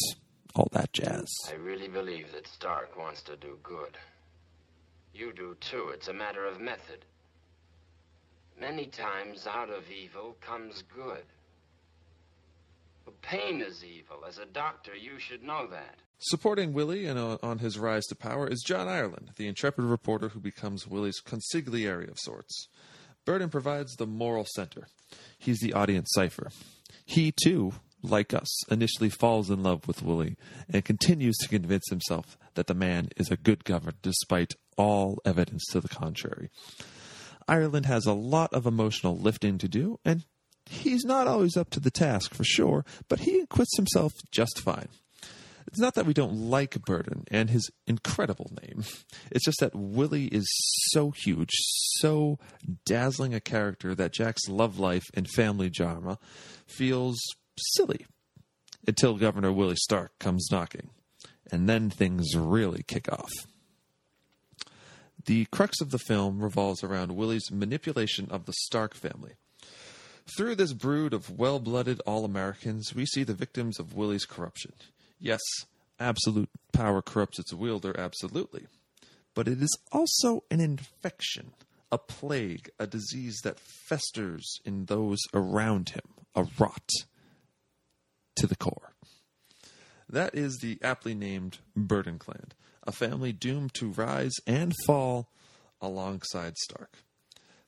all 0.54 0.68
that 0.72 0.92
jazz. 0.92 1.26
I 1.48 1.54
really 1.54 1.88
believe 1.88 2.32
that 2.32 2.46
Stark 2.46 2.96
wants 2.98 3.22
to 3.22 3.36
do 3.36 3.58
good. 3.62 3.96
You 5.12 5.32
do 5.32 5.56
too. 5.60 5.90
It's 5.92 6.08
a 6.08 6.12
matter 6.12 6.46
of 6.46 6.60
method. 6.60 7.04
Many 8.60 8.86
times 8.86 9.46
out 9.46 9.70
of 9.70 9.84
evil 9.90 10.36
comes 10.40 10.82
good. 10.94 11.22
But 13.04 13.20
pain 13.22 13.60
is 13.60 13.84
evil. 13.84 14.24
As 14.26 14.38
a 14.38 14.46
doctor, 14.46 14.94
you 14.94 15.18
should 15.18 15.42
know 15.42 15.66
that. 15.68 15.96
Supporting 16.18 16.72
Willie 16.72 17.06
and 17.06 17.18
uh, 17.18 17.38
on 17.42 17.58
his 17.58 17.78
rise 17.78 18.04
to 18.06 18.16
power 18.16 18.48
is 18.48 18.64
John 18.66 18.88
Ireland, 18.88 19.30
the 19.36 19.46
intrepid 19.46 19.84
reporter 19.84 20.28
who 20.28 20.40
becomes 20.40 20.86
Willie's 20.86 21.22
consigliere 21.22 22.10
of 22.10 22.18
sorts. 22.18 22.68
Burden 23.24 23.48
provides 23.48 23.94
the 23.94 24.06
moral 24.06 24.44
center. 24.54 24.88
He's 25.38 25.60
the 25.60 25.72
audience 25.74 26.08
cipher. 26.12 26.50
He, 27.04 27.32
too, 27.32 27.74
like 28.02 28.32
us, 28.32 28.48
initially 28.70 29.10
falls 29.10 29.50
in 29.50 29.62
love 29.62 29.86
with 29.88 30.02
Willie 30.02 30.36
and 30.68 30.84
continues 30.84 31.36
to 31.38 31.48
convince 31.48 31.88
himself 31.88 32.38
that 32.54 32.66
the 32.66 32.74
man 32.74 33.08
is 33.16 33.30
a 33.30 33.36
good 33.36 33.64
governor 33.64 33.94
despite 34.02 34.54
all 34.76 35.18
evidence 35.24 35.64
to 35.70 35.80
the 35.80 35.88
contrary. 35.88 36.50
Ireland 37.46 37.86
has 37.86 38.06
a 38.06 38.12
lot 38.12 38.52
of 38.52 38.66
emotional 38.66 39.16
lifting 39.16 39.58
to 39.58 39.68
do, 39.68 39.98
and 40.04 40.24
he's 40.66 41.04
not 41.04 41.26
always 41.26 41.56
up 41.56 41.70
to 41.70 41.80
the 41.80 41.90
task 41.90 42.34
for 42.34 42.44
sure, 42.44 42.84
but 43.08 43.20
he 43.20 43.40
acquits 43.40 43.76
himself 43.76 44.12
just 44.30 44.60
fine. 44.60 44.88
It's 45.66 45.78
not 45.80 45.94
that 45.94 46.06
we 46.06 46.14
don't 46.14 46.48
like 46.48 46.80
Burden 46.82 47.24
and 47.30 47.50
his 47.50 47.70
incredible 47.86 48.50
name. 48.62 48.84
It's 49.30 49.44
just 49.44 49.60
that 49.60 49.74
Willie 49.74 50.28
is 50.28 50.48
so 50.90 51.10
huge, 51.10 51.50
so 51.98 52.38
dazzling 52.86 53.34
a 53.34 53.40
character 53.40 53.94
that 53.94 54.14
Jack's 54.14 54.48
love 54.48 54.78
life 54.78 55.04
and 55.12 55.28
family 55.28 55.68
drama 55.68 56.18
feels 56.66 57.18
silly 57.58 58.06
until 58.86 59.16
Governor 59.16 59.52
Willie 59.52 59.76
Stark 59.76 60.18
comes 60.18 60.48
knocking. 60.50 60.90
And 61.50 61.68
then 61.68 61.90
things 61.90 62.36
really 62.36 62.82
kick 62.82 63.10
off. 63.10 63.30
The 65.24 65.46
crux 65.46 65.80
of 65.80 65.90
the 65.90 65.98
film 65.98 66.40
revolves 66.40 66.82
around 66.82 67.14
Willie's 67.14 67.50
manipulation 67.50 68.28
of 68.30 68.46
the 68.46 68.52
Stark 68.52 68.94
family. 68.94 69.32
Through 70.36 70.56
this 70.56 70.72
brood 70.72 71.12
of 71.12 71.38
well 71.38 71.58
blooded 71.58 72.00
All 72.06 72.24
Americans, 72.24 72.94
we 72.94 73.06
see 73.06 73.24
the 73.24 73.34
victims 73.34 73.78
of 73.78 73.94
Willie's 73.94 74.26
corruption. 74.26 74.72
Yes, 75.18 75.40
absolute 75.98 76.50
power 76.72 77.02
corrupts 77.02 77.38
its 77.38 77.52
wielder, 77.52 77.98
absolutely. 77.98 78.66
But 79.34 79.48
it 79.48 79.62
is 79.62 79.76
also 79.90 80.44
an 80.50 80.60
infection, 80.60 81.52
a 81.90 81.98
plague, 81.98 82.70
a 82.78 82.86
disease 82.86 83.40
that 83.44 83.60
festers 83.60 84.60
in 84.64 84.86
those 84.86 85.18
around 85.32 85.90
him, 85.90 86.04
a 86.34 86.46
rot 86.58 86.90
to 88.38 88.46
the 88.46 88.56
core. 88.56 88.92
That 90.08 90.34
is 90.34 90.58
the 90.58 90.78
aptly 90.82 91.14
named 91.14 91.58
Burden 91.76 92.18
Clan, 92.18 92.52
a 92.86 92.92
family 92.92 93.32
doomed 93.32 93.74
to 93.74 93.90
rise 93.90 94.34
and 94.46 94.72
fall 94.86 95.28
alongside 95.80 96.56
Stark. 96.56 96.98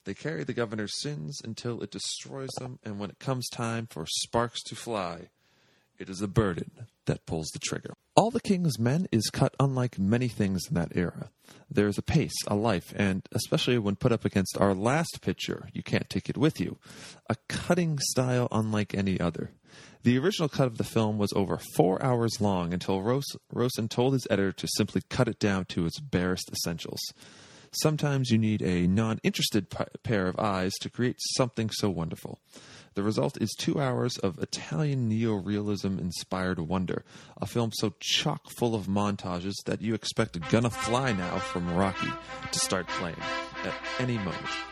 They 0.05 0.15
carry 0.15 0.43
the 0.43 0.53
governor's 0.53 0.99
sins 1.01 1.39
until 1.43 1.81
it 1.81 1.91
destroys 1.91 2.49
them, 2.57 2.79
and 2.83 2.99
when 2.99 3.11
it 3.11 3.19
comes 3.19 3.47
time 3.49 3.85
for 3.87 4.07
sparks 4.07 4.63
to 4.63 4.75
fly, 4.75 5.29
it 5.99 6.09
is 6.09 6.21
a 6.21 6.27
burden 6.27 6.87
that 7.05 7.27
pulls 7.27 7.49
the 7.53 7.59
trigger. 7.59 7.93
All 8.15 8.31
the 8.31 8.39
King's 8.39 8.79
Men 8.79 9.07
is 9.11 9.29
cut 9.31 9.55
unlike 9.59 9.99
many 9.99 10.27
things 10.27 10.63
in 10.67 10.73
that 10.73 10.95
era. 10.95 11.29
There 11.69 11.87
is 11.87 11.99
a 11.99 12.03
pace, 12.03 12.33
a 12.47 12.55
life, 12.55 12.91
and 12.95 13.27
especially 13.31 13.77
when 13.77 13.95
put 13.95 14.11
up 14.11 14.25
against 14.25 14.57
our 14.59 14.73
last 14.73 15.19
picture, 15.21 15.69
You 15.73 15.83
Can't 15.83 16.09
Take 16.09 16.27
It 16.27 16.37
With 16.37 16.59
You, 16.59 16.79
a 17.29 17.35
cutting 17.47 17.99
style 17.99 18.47
unlike 18.51 18.95
any 18.95 19.19
other. 19.19 19.51
The 20.03 20.17
original 20.17 20.49
cut 20.49 20.67
of 20.67 20.77
the 20.77 20.83
film 20.83 21.17
was 21.17 21.33
over 21.33 21.59
four 21.75 22.01
hours 22.03 22.41
long 22.41 22.73
until 22.73 23.01
Ros- 23.01 23.35
Rossen 23.53 23.89
told 23.89 24.13
his 24.13 24.27
editor 24.29 24.51
to 24.51 24.67
simply 24.75 25.01
cut 25.09 25.27
it 25.27 25.39
down 25.39 25.65
to 25.65 25.85
its 25.85 25.99
barest 25.99 26.49
essentials. 26.51 27.01
Sometimes 27.71 28.29
you 28.31 28.37
need 28.37 28.61
a 28.61 28.87
non 28.87 29.19
interested 29.23 29.69
p- 29.69 29.83
pair 30.03 30.27
of 30.27 30.37
eyes 30.37 30.73
to 30.81 30.89
create 30.89 31.17
something 31.37 31.69
so 31.69 31.89
wonderful. 31.89 32.39
The 32.95 33.03
result 33.03 33.41
is 33.41 33.55
two 33.57 33.79
hours 33.79 34.17
of 34.17 34.37
Italian 34.39 35.09
neorealism 35.09 35.97
inspired 35.97 36.59
wonder, 36.59 37.05
a 37.39 37.45
film 37.45 37.71
so 37.73 37.93
chock 38.01 38.49
full 38.57 38.75
of 38.75 38.87
montages 38.87 39.53
that 39.65 39.81
you 39.81 39.93
expect 39.93 40.37
Gonna 40.49 40.69
Fly 40.69 41.13
Now 41.13 41.37
from 41.37 41.73
Rocky 41.73 42.11
to 42.51 42.59
start 42.59 42.87
playing 42.89 43.15
at 43.63 43.73
any 43.99 44.17
moment. 44.17 44.70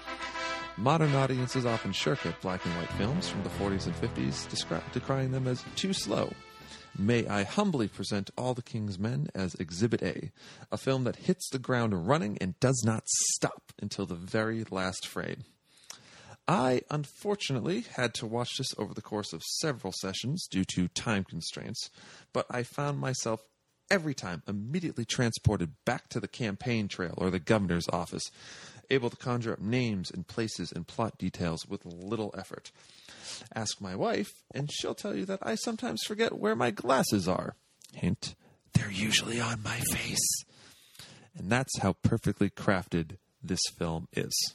Modern 0.79 1.13
audiences 1.13 1.65
often 1.65 1.91
shirk 1.91 2.25
at 2.25 2.39
black 2.39 2.65
and 2.65 2.73
white 2.77 2.91
films 2.93 3.27
from 3.27 3.43
the 3.43 3.49
40s 3.49 3.85
and 3.85 3.95
50s, 3.95 4.47
descri- 4.47 4.81
decrying 4.93 5.31
them 5.31 5.45
as 5.45 5.61
too 5.75 5.91
slow. 5.91 6.31
May 6.97 7.27
I 7.27 7.43
humbly 7.43 7.89
present 7.89 8.29
All 8.37 8.53
the 8.53 8.61
King's 8.61 8.97
Men 8.97 9.27
as 9.35 9.55
Exhibit 9.55 10.01
A, 10.01 10.31
a 10.71 10.77
film 10.77 11.03
that 11.03 11.17
hits 11.17 11.49
the 11.49 11.59
ground 11.59 12.07
running 12.07 12.37
and 12.39 12.57
does 12.61 12.81
not 12.85 13.03
stop 13.09 13.73
until 13.81 14.05
the 14.05 14.15
very 14.15 14.63
last 14.71 15.05
frame. 15.05 15.43
I 16.47 16.83
unfortunately 16.89 17.83
had 17.97 18.13
to 18.15 18.25
watch 18.25 18.57
this 18.57 18.73
over 18.77 18.93
the 18.93 19.01
course 19.01 19.33
of 19.33 19.43
several 19.43 19.91
sessions 19.91 20.47
due 20.49 20.63
to 20.75 20.87
time 20.87 21.25
constraints, 21.25 21.89
but 22.31 22.45
I 22.49 22.63
found 22.63 22.99
myself 22.99 23.41
every 23.91 24.13
time 24.13 24.43
immediately 24.47 25.03
transported 25.05 25.73
back 25.85 26.09
to 26.09 26.19
the 26.19 26.27
campaign 26.27 26.87
trail 26.87 27.15
or 27.17 27.29
the 27.29 27.39
governor's 27.39 27.87
office, 27.89 28.23
able 28.89 29.09
to 29.09 29.17
conjure 29.17 29.53
up 29.53 29.59
names 29.59 30.11
and 30.11 30.27
places 30.27 30.71
and 30.71 30.87
plot 30.87 31.17
details 31.17 31.67
with 31.67 31.85
little 31.85 32.33
effort. 32.37 32.71
Ask 33.55 33.79
my 33.81 33.95
wife, 33.95 34.29
and 34.53 34.69
she'll 34.71 34.95
tell 34.95 35.15
you 35.15 35.25
that 35.25 35.39
I 35.41 35.55
sometimes 35.55 36.01
forget 36.05 36.37
where 36.37 36.55
my 36.55 36.71
glasses 36.71 37.27
are. 37.27 37.55
Hint, 37.93 38.35
they're 38.73 38.91
usually 38.91 39.39
on 39.39 39.61
my 39.63 39.79
face. 39.91 40.43
And 41.37 41.49
that's 41.49 41.79
how 41.79 41.93
perfectly 41.93 42.49
crafted 42.49 43.17
this 43.41 43.61
film 43.77 44.07
is. 44.13 44.53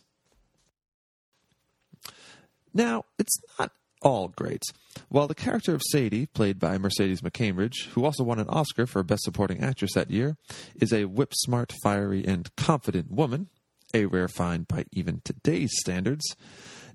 Now, 2.73 3.05
it's 3.19 3.37
not 3.59 3.71
all 4.03 4.29
great. 4.29 4.63
While 5.09 5.29
the 5.29 5.35
character 5.35 5.75
of 5.75 5.83
Sadie, 5.91 6.27
played 6.27 6.59
by 6.59 6.77
Mercedes 6.77 7.23
McCambridge, 7.23 7.89
who 7.93 8.05
also 8.05 8.23
won 8.23 8.39
an 8.39 8.49
Oscar 8.49 8.87
for 8.87 9.03
Best 9.03 9.23
Supporting 9.23 9.63
Actress 9.63 9.95
that 9.95 10.11
year, 10.11 10.37
is 10.81 10.93
a 10.93 11.07
whip 11.07 11.33
smart, 11.35 11.73
fiery, 11.83 12.25
and 12.25 12.55
confident 12.57 13.11
woman, 13.11 13.49
a 13.95 14.07
rare 14.07 14.29
find 14.29 14.69
by 14.69 14.85
even 14.93 15.23
today's 15.25 15.73
standards, 15.79 16.37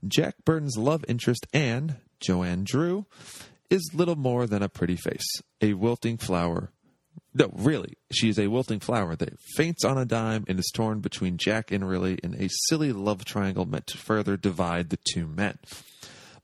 Jack 0.08 0.36
Burden's 0.46 0.78
love 0.78 1.04
interest, 1.08 1.48
Anne, 1.54 1.98
Joanne 2.20 2.64
Dru, 2.64 3.06
is 3.70 3.92
little 3.94 4.16
more 4.16 4.46
than 4.46 4.62
a 4.62 4.70
pretty 4.70 4.96
face, 4.96 5.42
a 5.62 5.74
wilting 5.74 6.18
flower. 6.18 6.72
No, 7.34 7.52
really, 7.54 7.94
she 8.12 8.30
is 8.30 8.40
a 8.40 8.48
wilting 8.48 8.80
flower 8.80 9.16
that 9.16 9.40
faints 9.56 9.84
on 9.86 9.98
a 9.98 10.06
dime 10.06 10.46
and 10.48 10.60
is 10.60 10.72
torn 10.74 11.00
between 11.00 11.38
Jack 11.38 11.72
and 11.72 11.88
Willie 11.88 12.20
in 12.24 12.36
a 12.36 12.50
silly 12.68 12.92
love 12.92 13.24
triangle 13.24 13.66
meant 13.66 13.88
to 13.88 13.98
further 13.98 14.36
divide 14.36 14.90
the 14.90 15.00
two 15.14 15.28
men. 15.28 15.60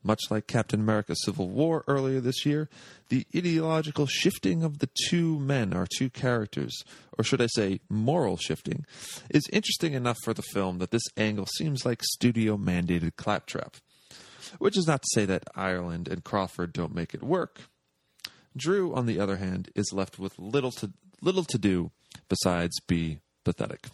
Much 0.02 0.20
like 0.30 0.46
Captain 0.46 0.80
America 0.80 1.14
Civil 1.24 1.48
War 1.48 1.84
earlier 1.86 2.20
this 2.20 2.46
year, 2.46 2.68
the 3.08 3.26
ideological 3.34 4.06
shifting 4.06 4.62
of 4.62 4.78
the 4.78 4.88
two 5.08 5.38
men, 5.38 5.72
our 5.72 5.86
two 5.98 6.10
characters, 6.10 6.82
or 7.18 7.24
should 7.24 7.40
I 7.42 7.46
say 7.46 7.80
moral 7.88 8.36
shifting, 8.36 8.84
is 9.30 9.48
interesting 9.52 9.94
enough 9.94 10.18
for 10.24 10.34
the 10.34 10.42
film 10.42 10.78
that 10.78 10.90
this 10.90 11.04
angle 11.16 11.46
seems 11.46 11.84
like 11.84 12.02
studio 12.02 12.56
mandated 12.56 13.16
claptrap. 13.16 13.76
Which 14.58 14.76
is 14.76 14.86
not 14.86 15.02
to 15.02 15.08
say 15.12 15.24
that 15.26 15.44
Ireland 15.54 16.08
and 16.08 16.22
Crawford 16.22 16.72
don't 16.72 16.94
make 16.94 17.14
it 17.14 17.22
work. 17.22 17.62
Dru, 18.56 18.94
on 18.94 19.06
the 19.06 19.20
other 19.20 19.36
hand, 19.36 19.70
is 19.74 19.92
left 19.92 20.18
with 20.18 20.38
little 20.38 20.70
to 20.72 20.92
little 21.20 21.44
to 21.44 21.58
do 21.58 21.90
besides 22.28 22.78
be 22.86 23.18
pathetic. 23.44 23.88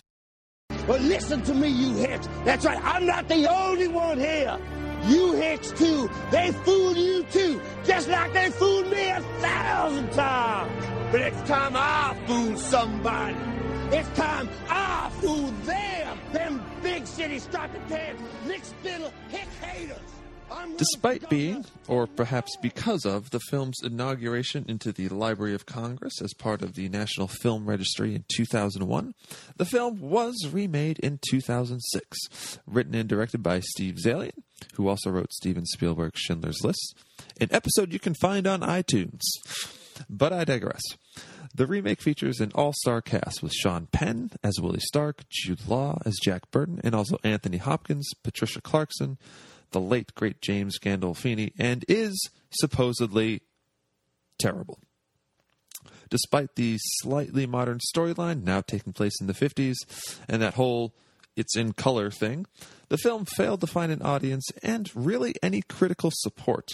Well, 0.86 1.00
listen 1.00 1.42
to 1.42 1.54
me, 1.54 1.68
you 1.68 1.94
hicks. 1.94 2.28
That's 2.44 2.64
right. 2.64 2.78
I'm 2.82 3.06
not 3.06 3.28
the 3.28 3.48
only 3.50 3.88
one 3.88 4.18
here. 4.18 4.58
You 5.06 5.32
hicks 5.32 5.70
too. 5.72 6.10
They 6.30 6.52
fooled 6.52 6.96
you 6.96 7.24
too, 7.24 7.60
just 7.84 8.08
like 8.08 8.32
they 8.32 8.50
fooled 8.50 8.90
me 8.90 9.08
a 9.08 9.20
thousand 9.40 10.10
times. 10.12 10.86
But 11.10 11.20
it's 11.20 11.42
time 11.48 11.72
I 11.74 12.16
fool 12.26 12.56
somebody. 12.56 13.36
It's 13.90 14.08
time 14.16 14.48
I 14.68 15.10
fool 15.20 15.50
them. 15.64 16.18
Them 16.32 16.64
big 16.82 17.06
city 17.06 17.38
striped 17.38 17.76
pants, 17.88 18.22
lick 18.46 18.64
spittle, 18.64 19.12
hick 19.28 19.48
haters. 19.60 19.98
Despite 20.76 21.28
being, 21.28 21.64
or 21.88 22.06
perhaps 22.06 22.56
because 22.60 23.04
of, 23.04 23.30
the 23.30 23.40
film's 23.50 23.78
inauguration 23.82 24.64
into 24.68 24.92
the 24.92 25.08
Library 25.08 25.54
of 25.54 25.66
Congress 25.66 26.20
as 26.22 26.34
part 26.34 26.62
of 26.62 26.74
the 26.74 26.88
National 26.88 27.26
Film 27.26 27.66
Registry 27.66 28.14
in 28.14 28.24
2001, 28.34 29.14
the 29.56 29.64
film 29.64 30.00
was 30.00 30.48
remade 30.52 30.98
in 30.98 31.18
2006. 31.30 32.58
Written 32.66 32.94
and 32.94 33.08
directed 33.08 33.42
by 33.42 33.60
Steve 33.60 33.96
Zaillian, 34.04 34.42
who 34.74 34.88
also 34.88 35.10
wrote 35.10 35.32
Steven 35.32 35.66
Spielberg's 35.66 36.20
Schindler's 36.20 36.62
List, 36.62 36.96
an 37.40 37.48
episode 37.50 37.92
you 37.92 37.98
can 37.98 38.14
find 38.14 38.46
on 38.46 38.60
iTunes. 38.60 39.20
But 40.08 40.32
I 40.32 40.44
digress. 40.44 40.82
The 41.54 41.66
remake 41.66 42.00
features 42.00 42.40
an 42.40 42.50
all 42.54 42.72
star 42.72 43.02
cast 43.02 43.42
with 43.42 43.52
Sean 43.52 43.86
Penn 43.92 44.30
as 44.42 44.58
Willie 44.58 44.80
Stark, 44.80 45.24
Jude 45.28 45.68
Law 45.68 45.98
as 46.06 46.18
Jack 46.22 46.50
Burden, 46.50 46.80
and 46.82 46.94
also 46.94 47.18
Anthony 47.22 47.58
Hopkins, 47.58 48.08
Patricia 48.22 48.62
Clarkson, 48.62 49.18
the 49.72 49.80
late 49.80 50.14
great 50.14 50.40
James 50.40 50.78
Gandolfini, 50.78 51.52
and 51.58 51.84
is 51.88 52.30
supposedly 52.50 53.42
terrible. 54.38 54.78
Despite 56.08 56.56
the 56.56 56.78
slightly 57.00 57.46
modern 57.46 57.80
storyline 57.94 58.44
now 58.44 58.60
taking 58.60 58.92
place 58.92 59.20
in 59.20 59.26
the 59.26 59.32
50s 59.34 59.76
and 60.28 60.40
that 60.40 60.54
whole 60.54 60.94
it's 61.36 61.56
in 61.56 61.72
color 61.72 62.10
thing, 62.10 62.46
the 62.88 62.98
film 62.98 63.24
failed 63.24 63.60
to 63.62 63.66
find 63.66 63.90
an 63.90 64.02
audience 64.02 64.46
and 64.62 64.90
really 64.94 65.34
any 65.42 65.62
critical 65.62 66.10
support. 66.12 66.68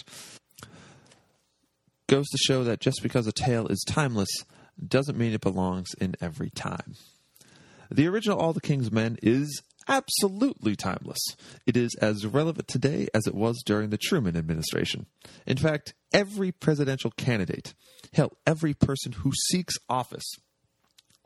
Goes 2.08 2.28
to 2.28 2.38
show 2.38 2.64
that 2.64 2.80
just 2.80 3.02
because 3.02 3.26
a 3.26 3.32
tale 3.32 3.68
is 3.68 3.84
timeless 3.86 4.30
doesn't 4.86 5.18
mean 5.18 5.32
it 5.32 5.40
belongs 5.40 5.90
in 6.00 6.14
every 6.20 6.50
time. 6.50 6.94
The 7.90 8.06
original 8.06 8.38
All 8.38 8.52
the 8.52 8.60
King's 8.60 8.92
Men 8.92 9.18
is 9.22 9.62
absolutely 9.88 10.76
timeless. 10.76 11.18
It 11.66 11.76
is 11.76 11.94
as 12.00 12.26
relevant 12.26 12.68
today 12.68 13.08
as 13.14 13.26
it 13.26 13.34
was 13.34 13.62
during 13.64 13.90
the 13.90 13.98
Truman 13.98 14.36
administration. 14.36 15.06
In 15.46 15.56
fact, 15.56 15.94
every 16.12 16.52
presidential 16.52 17.10
candidate, 17.12 17.74
hell, 18.12 18.32
every 18.46 18.74
person 18.74 19.12
who 19.12 19.32
seeks 19.50 19.76
office, 19.88 20.30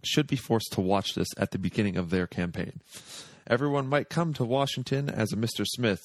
should 0.05 0.27
be 0.27 0.37
forced 0.37 0.73
to 0.73 0.81
watch 0.81 1.15
this 1.15 1.29
at 1.37 1.51
the 1.51 1.59
beginning 1.59 1.97
of 1.97 2.11
their 2.11 2.27
campaign. 2.27 2.81
Everyone 3.47 3.89
might 3.89 4.09
come 4.09 4.33
to 4.35 4.45
Washington 4.45 5.09
as 5.09 5.33
a 5.33 5.37
Mr. 5.37 5.67
Smith, 5.67 6.01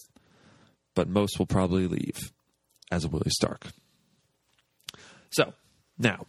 but 0.95 1.07
most 1.07 1.37
will 1.37 1.45
probably 1.45 1.87
leave 1.87 2.31
as 2.91 3.05
a 3.05 3.07
Willie 3.07 3.29
Stark. 3.29 3.67
So, 5.29 5.53
now, 5.97 6.25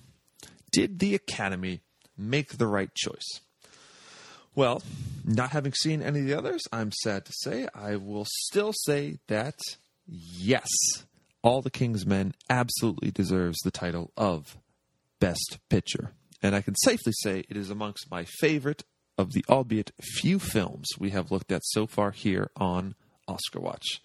Did 0.70 0.98
the 0.98 1.14
Academy 1.14 1.80
make 2.16 2.58
the 2.58 2.66
right 2.66 2.94
choice? 2.94 3.40
Well, 4.54 4.82
not 5.24 5.50
having 5.50 5.72
seen 5.72 6.02
any 6.02 6.20
of 6.20 6.26
the 6.26 6.36
others, 6.36 6.62
I'm 6.72 6.90
sad 6.92 7.24
to 7.26 7.32
say, 7.32 7.68
I 7.74 7.96
will 7.96 8.26
still 8.44 8.72
say 8.84 9.18
that 9.28 9.58
yes, 10.06 10.68
All 11.42 11.62
the 11.62 11.70
King's 11.70 12.04
Men 12.04 12.34
absolutely 12.50 13.10
deserves 13.10 13.58
the 13.60 13.70
title 13.70 14.10
of 14.16 14.56
Best 15.20 15.58
Picture. 15.70 16.12
And 16.42 16.54
I 16.54 16.60
can 16.60 16.76
safely 16.76 17.12
say 17.12 17.44
it 17.48 17.56
is 17.56 17.70
amongst 17.70 18.10
my 18.10 18.24
favorite 18.24 18.84
of 19.16 19.32
the 19.32 19.44
albeit 19.48 19.90
few 20.00 20.38
films 20.38 20.86
we 20.98 21.10
have 21.10 21.30
looked 21.32 21.50
at 21.50 21.62
so 21.64 21.86
far 21.86 22.12
here 22.12 22.50
on 22.56 22.94
Oscar 23.26 23.60
Watch. 23.60 24.00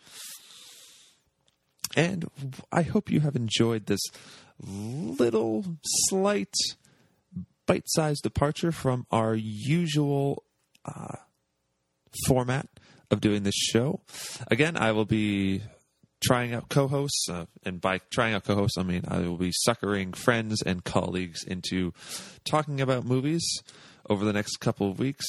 And 1.95 2.27
I 2.71 2.81
hope 2.81 3.11
you 3.11 3.19
have 3.19 3.35
enjoyed 3.35 3.85
this 3.85 4.01
little 4.59 5.63
slight 5.83 6.53
bite 7.67 7.83
sized 7.85 8.23
departure 8.23 8.71
from 8.71 9.05
our 9.11 9.35
usual 9.35 10.43
uh, 10.85 11.17
format 12.27 12.67
of 13.11 13.21
doing 13.21 13.43
this 13.43 13.55
show. 13.55 14.01
Again, 14.47 14.75
I 14.75 14.91
will 14.91 15.05
be 15.05 15.61
trying 16.23 16.53
out 16.53 16.69
co 16.69 16.87
hosts, 16.87 17.27
uh, 17.29 17.45
and 17.63 17.81
by 17.81 17.99
trying 18.11 18.33
out 18.33 18.45
co 18.45 18.55
hosts, 18.55 18.77
I 18.77 18.83
mean 18.83 19.03
I 19.07 19.19
will 19.19 19.37
be 19.37 19.51
suckering 19.51 20.13
friends 20.13 20.61
and 20.61 20.83
colleagues 20.83 21.43
into 21.43 21.93
talking 22.45 22.81
about 22.81 23.05
movies 23.05 23.43
over 24.09 24.25
the 24.25 24.33
next 24.33 24.57
couple 24.57 24.89
of 24.89 24.99
weeks, 24.99 25.25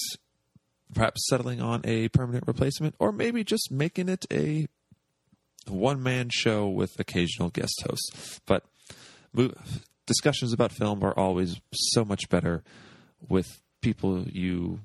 perhaps 0.94 1.26
settling 1.28 1.60
on 1.60 1.82
a 1.84 2.08
permanent 2.08 2.44
replacement, 2.46 2.94
or 2.98 3.12
maybe 3.12 3.44
just 3.44 3.70
making 3.70 4.08
it 4.08 4.24
a 4.30 4.68
one 5.68 6.02
man 6.02 6.28
show 6.32 6.68
with 6.68 6.98
occasional 6.98 7.50
guest 7.50 7.82
hosts. 7.86 8.40
But 8.46 8.64
discussions 10.06 10.52
about 10.52 10.72
film 10.72 11.02
are 11.02 11.18
always 11.18 11.60
so 11.72 12.04
much 12.04 12.28
better 12.28 12.62
with 13.28 13.60
people 13.80 14.28
you 14.28 14.80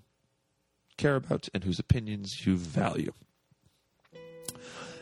care 0.97 1.15
about 1.15 1.47
and 1.53 1.63
whose 1.63 1.79
opinions 1.79 2.45
you 2.45 2.57
value. 2.57 3.13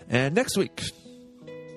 And 0.09 0.35
next 0.35 0.57
week 0.57 0.83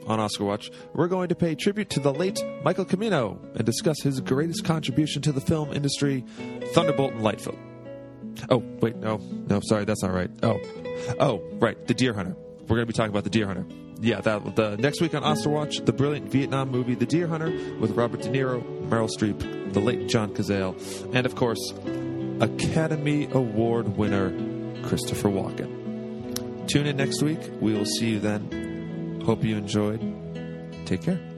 on 0.06 0.20
Oscar 0.20 0.44
Watch, 0.44 0.70
we're 0.94 1.08
going 1.08 1.28
to 1.28 1.34
pay 1.34 1.54
tribute 1.54 1.90
to 1.90 2.00
the 2.00 2.12
late 2.12 2.42
Michael 2.64 2.84
Cimino 2.84 3.38
and 3.54 3.64
discuss 3.64 4.00
his 4.02 4.20
greatest 4.20 4.64
contribution 4.64 5.22
to 5.22 5.32
the 5.32 5.40
film 5.40 5.72
industry, 5.72 6.24
Thunderbolt 6.72 7.12
and 7.12 7.22
Lightfoot. 7.22 7.58
Oh, 8.48 8.62
wait, 8.80 8.96
no, 8.96 9.18
no, 9.48 9.60
sorry, 9.60 9.84
that's 9.84 10.02
not 10.02 10.12
right. 10.12 10.30
Oh, 10.42 10.60
oh, 11.18 11.42
right, 11.54 11.86
The 11.86 11.94
Deer 11.94 12.14
Hunter. 12.14 12.36
We're 12.62 12.76
going 12.76 12.82
to 12.82 12.86
be 12.86 12.92
talking 12.92 13.10
about 13.10 13.24
The 13.24 13.30
Deer 13.30 13.46
Hunter 13.46 13.66
yeah, 14.00 14.20
that 14.22 14.56
the 14.56 14.76
next 14.76 15.00
week 15.00 15.14
on 15.14 15.22
Oscar 15.22 15.50
Watch, 15.50 15.78
the 15.84 15.92
brilliant 15.92 16.30
Vietnam 16.30 16.70
movie 16.70 16.94
The 16.94 17.06
Deer 17.06 17.26
Hunter 17.26 17.50
with 17.78 17.92
Robert 17.92 18.22
De 18.22 18.28
Niro, 18.28 18.62
Meryl 18.88 19.10
Streep, 19.10 19.72
the 19.72 19.80
late 19.80 20.08
John 20.08 20.34
Cazale, 20.34 20.74
and 21.14 21.26
of 21.26 21.34
course, 21.34 21.72
Academy 22.40 23.28
Award 23.32 23.96
winner 23.96 24.30
Christopher 24.82 25.28
Walken. 25.28 25.79
Tune 26.70 26.87
in 26.87 26.98
next 26.98 27.20
week. 27.20 27.40
We 27.61 27.72
will 27.72 27.85
see 27.85 28.11
you 28.11 28.20
then. 28.20 29.20
Hope 29.26 29.42
you 29.42 29.56
enjoyed. 29.56 30.00
Take 30.87 31.02
care. 31.02 31.29